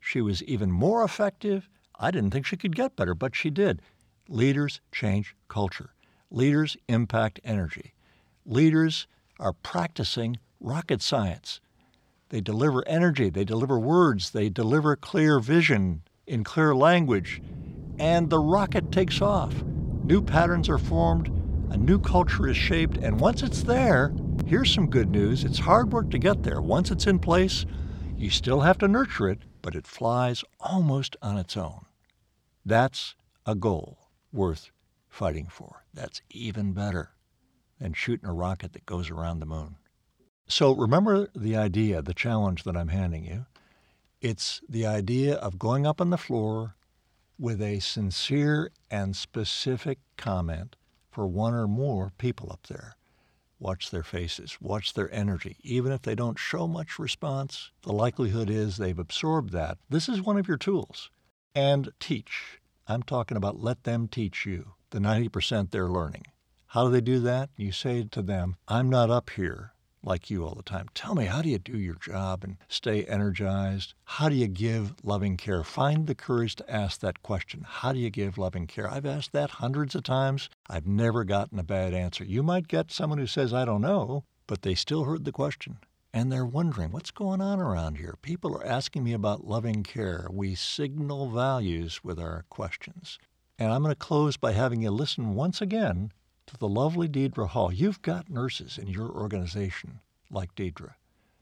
She 0.00 0.20
was 0.20 0.42
even 0.44 0.70
more 0.70 1.02
effective. 1.02 1.68
I 1.98 2.10
didn't 2.10 2.30
think 2.30 2.46
she 2.46 2.56
could 2.56 2.76
get 2.76 2.96
better, 2.96 3.14
but 3.14 3.34
she 3.34 3.50
did. 3.50 3.82
Leaders 4.28 4.80
change 4.92 5.34
culture. 5.48 5.94
Leaders 6.30 6.76
impact 6.88 7.40
energy. 7.42 7.94
Leaders 8.44 9.06
are 9.40 9.52
practicing 9.52 10.38
rocket 10.60 11.02
science. 11.02 11.60
They 12.30 12.40
deliver 12.40 12.86
energy, 12.86 13.30
they 13.30 13.44
deliver 13.44 13.78
words, 13.78 14.30
they 14.30 14.48
deliver 14.48 14.96
clear 14.96 15.40
vision, 15.40 16.02
in 16.26 16.44
clear 16.44 16.74
language, 16.74 17.40
and 17.98 18.28
the 18.28 18.38
rocket 18.38 18.92
takes 18.92 19.22
off. 19.22 19.62
New 20.04 20.20
patterns 20.20 20.68
are 20.68 20.78
formed, 20.78 21.28
a 21.70 21.76
new 21.76 21.98
culture 21.98 22.46
is 22.46 22.56
shaped, 22.56 22.98
and 22.98 23.20
once 23.20 23.42
it's 23.42 23.62
there, 23.62 24.12
here's 24.46 24.72
some 24.72 24.88
good 24.88 25.10
news. 25.10 25.44
It's 25.44 25.58
hard 25.58 25.92
work 25.92 26.10
to 26.10 26.18
get 26.18 26.42
there. 26.42 26.60
Once 26.60 26.90
it's 26.90 27.06
in 27.06 27.18
place, 27.18 27.66
you 28.16 28.30
still 28.30 28.60
have 28.60 28.78
to 28.78 28.88
nurture 28.88 29.28
it, 29.28 29.40
but 29.62 29.74
it 29.74 29.86
flies 29.86 30.44
almost 30.60 31.16
on 31.22 31.38
its 31.38 31.56
own. 31.56 31.86
That's 32.64 33.14
a 33.46 33.54
goal 33.54 33.98
worth 34.32 34.70
fighting 35.08 35.46
for. 35.50 35.84
That's 35.94 36.20
even 36.30 36.72
better 36.72 37.10
than 37.80 37.92
shooting 37.94 38.28
a 38.28 38.32
rocket 38.32 38.72
that 38.74 38.86
goes 38.86 39.10
around 39.10 39.40
the 39.40 39.46
moon. 39.46 39.76
So 40.50 40.74
remember 40.74 41.28
the 41.36 41.56
idea, 41.56 42.00
the 42.00 42.14
challenge 42.14 42.64
that 42.64 42.76
I'm 42.76 42.88
handing 42.88 43.24
you. 43.24 43.44
It's 44.22 44.62
the 44.66 44.86
idea 44.86 45.34
of 45.34 45.58
going 45.58 45.86
up 45.86 46.00
on 46.00 46.08
the 46.08 46.16
floor 46.16 46.74
with 47.38 47.60
a 47.60 47.80
sincere 47.80 48.72
and 48.90 49.14
specific 49.14 49.98
comment 50.16 50.74
for 51.10 51.26
one 51.26 51.52
or 51.52 51.68
more 51.68 52.12
people 52.16 52.50
up 52.50 52.66
there. 52.66 52.96
Watch 53.60 53.90
their 53.90 54.02
faces, 54.02 54.56
watch 54.58 54.94
their 54.94 55.12
energy. 55.12 55.58
Even 55.62 55.92
if 55.92 56.02
they 56.02 56.14
don't 56.14 56.38
show 56.38 56.66
much 56.66 56.98
response, 56.98 57.70
the 57.82 57.92
likelihood 57.92 58.48
is 58.48 58.78
they've 58.78 58.98
absorbed 58.98 59.52
that. 59.52 59.76
This 59.90 60.08
is 60.08 60.22
one 60.22 60.38
of 60.38 60.48
your 60.48 60.56
tools. 60.56 61.10
And 61.54 61.90
teach. 62.00 62.60
I'm 62.86 63.02
talking 63.02 63.36
about 63.36 63.60
let 63.60 63.84
them 63.84 64.08
teach 64.08 64.46
you 64.46 64.72
the 64.90 64.98
90% 64.98 65.70
they're 65.70 65.88
learning. 65.88 66.24
How 66.68 66.86
do 66.86 66.90
they 66.90 67.02
do 67.02 67.20
that? 67.20 67.50
You 67.56 67.70
say 67.70 68.04
to 68.04 68.22
them, 68.22 68.56
I'm 68.66 68.88
not 68.88 69.10
up 69.10 69.30
here 69.30 69.72
like 70.02 70.30
you 70.30 70.44
all 70.44 70.54
the 70.54 70.62
time. 70.62 70.86
Tell 70.94 71.14
me, 71.14 71.26
how 71.26 71.42
do 71.42 71.48
you 71.48 71.58
do 71.58 71.78
your 71.78 71.96
job 71.96 72.44
and 72.44 72.56
stay 72.68 73.04
energized? 73.04 73.94
How 74.04 74.28
do 74.28 74.34
you 74.34 74.48
give 74.48 74.94
loving 75.02 75.36
care? 75.36 75.64
Find 75.64 76.06
the 76.06 76.14
courage 76.14 76.56
to 76.56 76.70
ask 76.70 77.00
that 77.00 77.22
question. 77.22 77.64
How 77.66 77.92
do 77.92 77.98
you 77.98 78.10
give 78.10 78.38
loving 78.38 78.66
care? 78.66 78.90
I've 78.90 79.06
asked 79.06 79.32
that 79.32 79.50
hundreds 79.50 79.94
of 79.94 80.02
times. 80.02 80.48
I've 80.68 80.86
never 80.86 81.24
gotten 81.24 81.58
a 81.58 81.64
bad 81.64 81.94
answer. 81.94 82.24
You 82.24 82.42
might 82.42 82.68
get 82.68 82.92
someone 82.92 83.18
who 83.18 83.26
says, 83.26 83.52
I 83.52 83.64
don't 83.64 83.82
know, 83.82 84.24
but 84.46 84.62
they 84.62 84.74
still 84.74 85.04
heard 85.04 85.24
the 85.24 85.32
question. 85.32 85.78
And 86.12 86.32
they're 86.32 86.46
wondering, 86.46 86.90
what's 86.90 87.10
going 87.10 87.40
on 87.40 87.60
around 87.60 87.96
here? 87.96 88.14
People 88.22 88.56
are 88.56 88.66
asking 88.66 89.04
me 89.04 89.12
about 89.12 89.46
loving 89.46 89.82
care. 89.82 90.26
We 90.30 90.54
signal 90.54 91.30
values 91.30 92.02
with 92.02 92.18
our 92.18 92.44
questions. 92.48 93.18
And 93.58 93.72
I'm 93.72 93.82
going 93.82 93.92
to 93.92 93.98
close 93.98 94.36
by 94.36 94.52
having 94.52 94.82
you 94.82 94.90
listen 94.90 95.34
once 95.34 95.60
again 95.60 96.12
to 96.48 96.56
the 96.56 96.68
lovely 96.68 97.08
Deidre 97.08 97.46
Hall. 97.46 97.70
You've 97.70 98.00
got 98.00 98.30
nurses 98.30 98.78
in 98.78 98.88
your 98.88 99.10
organization 99.10 100.00
like 100.30 100.54
Deidre. 100.54 100.94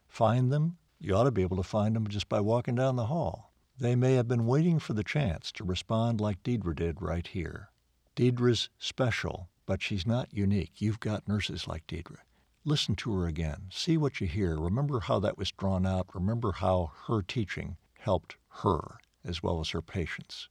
Find 0.08 0.52
them. 0.52 0.78
You 0.98 1.14
ought 1.14 1.24
to 1.24 1.30
be 1.30 1.42
able 1.42 1.58
to 1.58 1.62
find 1.62 1.94
them 1.94 2.08
just 2.08 2.28
by 2.28 2.40
walking 2.40 2.74
down 2.74 2.96
the 2.96 3.06
hall. 3.06 3.52
They 3.78 3.94
may 3.94 4.14
have 4.14 4.26
been 4.26 4.46
waiting 4.46 4.78
for 4.80 4.94
the 4.94 5.04
chance 5.04 5.52
to 5.52 5.64
respond 5.64 6.20
like 6.20 6.42
Deidre 6.42 6.74
did 6.74 7.00
right 7.00 7.26
here. 7.26 7.70
Deidre's 8.16 8.68
special, 8.78 9.48
but 9.64 9.80
she's 9.80 10.06
not 10.06 10.32
unique. 10.34 10.80
You've 10.80 11.00
got 11.00 11.28
nurses 11.28 11.68
like 11.68 11.86
Deidre. 11.86 12.18
Listen 12.64 12.96
to 12.96 13.12
her 13.14 13.26
again. 13.28 13.66
See 13.70 13.96
what 13.96 14.20
you 14.20 14.26
hear. 14.26 14.58
Remember 14.58 14.98
how 15.00 15.20
that 15.20 15.38
was 15.38 15.52
drawn 15.52 15.86
out. 15.86 16.08
Remember 16.14 16.50
how 16.50 16.90
her 17.06 17.22
teaching 17.22 17.76
helped 18.00 18.36
her 18.48 18.98
as 19.24 19.40
well 19.40 19.60
as 19.60 19.70
her 19.70 19.82
patients. 19.82 20.48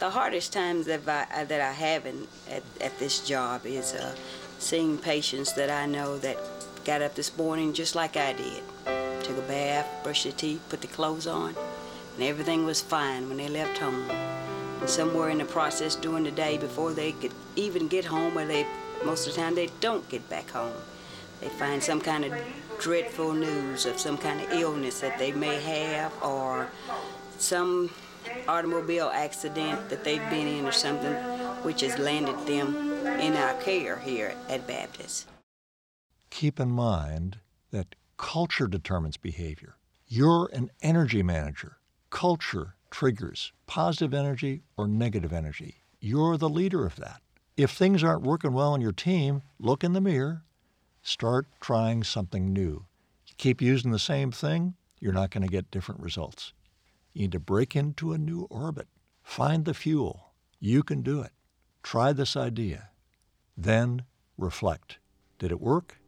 The 0.00 0.10
hardest 0.10 0.52
times 0.52 0.86
that 0.86 1.08
I, 1.08 1.44
that 1.44 1.60
I 1.60 1.70
have 1.70 2.04
in, 2.04 2.26
at, 2.50 2.64
at 2.80 2.98
this 2.98 3.24
job 3.24 3.64
is 3.64 3.94
uh, 3.94 4.16
seeing 4.58 4.98
patients 4.98 5.52
that 5.52 5.70
I 5.70 5.86
know 5.86 6.18
that 6.18 6.36
got 6.84 7.00
up 7.00 7.14
this 7.14 7.36
morning 7.38 7.72
just 7.72 7.94
like 7.94 8.16
I 8.16 8.32
did. 8.32 8.62
Took 9.22 9.38
a 9.38 9.42
bath, 9.42 9.86
brushed 10.02 10.24
their 10.24 10.32
teeth, 10.32 10.60
put 10.68 10.80
the 10.80 10.88
clothes 10.88 11.28
on, 11.28 11.54
and 12.16 12.24
everything 12.24 12.66
was 12.66 12.80
fine 12.80 13.28
when 13.28 13.36
they 13.36 13.48
left 13.48 13.78
home. 13.78 14.10
And 14.80 14.90
somewhere 14.90 15.30
in 15.30 15.38
the 15.38 15.44
process 15.44 15.94
during 15.94 16.24
the 16.24 16.32
day 16.32 16.58
before 16.58 16.92
they 16.92 17.12
could 17.12 17.32
even 17.54 17.86
get 17.86 18.04
home, 18.04 18.36
or 18.36 18.44
they 18.44 18.66
most 19.04 19.28
of 19.28 19.34
the 19.34 19.40
time 19.40 19.54
they 19.54 19.68
don't 19.78 20.08
get 20.08 20.28
back 20.28 20.50
home, 20.50 20.74
they 21.40 21.48
find 21.50 21.80
some 21.80 22.00
kind 22.00 22.24
of 22.24 22.34
dreadful 22.80 23.32
news 23.32 23.86
of 23.86 24.00
some 24.00 24.18
kind 24.18 24.40
of 24.40 24.50
illness 24.52 24.98
that 25.00 25.18
they 25.20 25.30
may 25.30 25.60
have 25.60 26.12
or 26.20 26.68
some 27.38 27.90
automobile 28.48 29.10
accident 29.12 29.88
that 29.88 30.04
they've 30.04 30.28
been 30.30 30.46
in 30.46 30.64
or 30.64 30.72
something, 30.72 31.12
which 31.62 31.80
has 31.80 31.98
landed 31.98 32.38
them 32.46 32.76
in 33.20 33.34
our 33.36 33.54
care 33.62 33.98
here 33.98 34.34
at 34.48 34.66
Baptist. 34.66 35.28
Keep 36.30 36.60
in 36.60 36.70
mind 36.70 37.38
that 37.70 37.94
culture 38.16 38.66
determines 38.66 39.16
behavior. 39.16 39.76
You're 40.06 40.50
an 40.52 40.70
energy 40.82 41.22
manager. 41.22 41.78
Culture 42.10 42.74
triggers 42.90 43.52
positive 43.66 44.14
energy 44.14 44.62
or 44.76 44.86
negative 44.86 45.32
energy. 45.32 45.76
You're 46.00 46.36
the 46.36 46.48
leader 46.48 46.86
of 46.86 46.96
that. 46.96 47.20
If 47.56 47.70
things 47.70 48.04
aren't 48.04 48.22
working 48.22 48.52
well 48.52 48.74
in 48.74 48.80
your 48.80 48.92
team, 48.92 49.42
look 49.58 49.82
in 49.84 49.92
the 49.92 50.00
mirror, 50.00 50.44
Start 51.06 51.46
trying 51.60 52.02
something 52.02 52.50
new. 52.50 52.86
keep 53.36 53.60
using 53.60 53.90
the 53.90 53.98
same 53.98 54.32
thing, 54.32 54.74
you're 55.00 55.12
not 55.12 55.30
going 55.30 55.42
to 55.42 55.52
get 55.52 55.70
different 55.70 56.00
results. 56.00 56.54
You 57.14 57.22
need 57.22 57.32
to 57.32 57.40
break 57.40 57.76
into 57.76 58.12
a 58.12 58.18
new 58.18 58.48
orbit. 58.50 58.88
Find 59.22 59.64
the 59.64 59.72
fuel. 59.72 60.32
You 60.58 60.82
can 60.82 61.02
do 61.02 61.20
it. 61.20 61.30
Try 61.84 62.12
this 62.12 62.36
idea. 62.36 62.90
Then 63.56 64.02
reflect. 64.36 64.98
Did 65.38 65.52
it 65.52 65.60
work? 65.60 66.00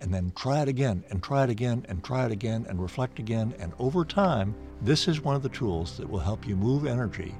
And 0.00 0.14
then 0.14 0.32
try 0.36 0.62
it 0.62 0.68
again 0.68 1.02
and 1.10 1.20
try 1.20 1.42
it 1.42 1.50
again 1.50 1.84
and 1.88 2.04
try 2.04 2.26
it 2.26 2.30
again 2.30 2.64
and 2.68 2.80
reflect 2.80 3.18
again. 3.18 3.54
And 3.58 3.72
over 3.80 4.04
time, 4.04 4.54
this 4.82 5.08
is 5.08 5.20
one 5.20 5.34
of 5.34 5.42
the 5.42 5.48
tools 5.48 5.96
that 5.96 6.08
will 6.08 6.20
help 6.20 6.46
you 6.46 6.54
move 6.54 6.86
energy 6.86 7.34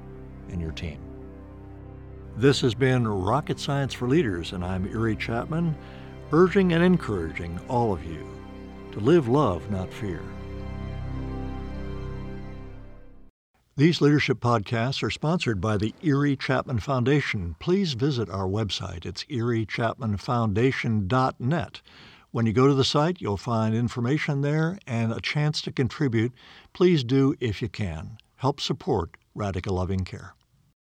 in 0.49 0.59
your 0.59 0.73
team. 0.73 0.99
This 2.35 2.59
has 2.59 2.75
been 2.75 3.07
Rocket 3.07 3.59
Science 3.59 3.93
for 3.93 4.09
Leaders, 4.09 4.51
and 4.51 4.65
I'm 4.65 4.85
Erie 4.87 5.15
Chapman, 5.15 5.75
urging 6.33 6.73
and 6.73 6.83
encouraging 6.83 7.57
all 7.69 7.93
of 7.93 8.03
you 8.03 8.27
to 8.91 8.99
live 8.99 9.29
love, 9.29 9.71
not 9.71 9.93
fear. 9.93 10.21
These 13.77 14.01
leadership 14.01 14.39
podcasts 14.39 15.03
are 15.03 15.11
sponsored 15.11 15.61
by 15.61 15.77
the 15.77 15.93
Erie 16.01 16.35
Chapman 16.35 16.79
Foundation. 16.79 17.55
Please 17.59 17.93
visit 17.93 18.27
our 18.27 18.47
website. 18.47 19.05
It's 19.05 19.23
eriechapmanfoundation.net. 19.25 21.81
When 22.31 22.47
you 22.47 22.53
go 22.53 22.65
to 22.65 22.73
the 22.73 22.83
site, 22.83 23.21
you'll 23.21 23.37
find 23.37 23.75
information 23.75 24.41
there 24.41 24.79
and 24.87 25.13
a 25.13 25.21
chance 25.21 25.61
to 25.61 25.71
contribute. 25.71 26.33
Please 26.73 27.03
do 27.03 27.35
if 27.39 27.61
you 27.61 27.69
can. 27.69 28.17
Help 28.37 28.59
support 28.59 29.15
Radical 29.35 29.75
Loving 29.75 30.05
Care. 30.05 30.33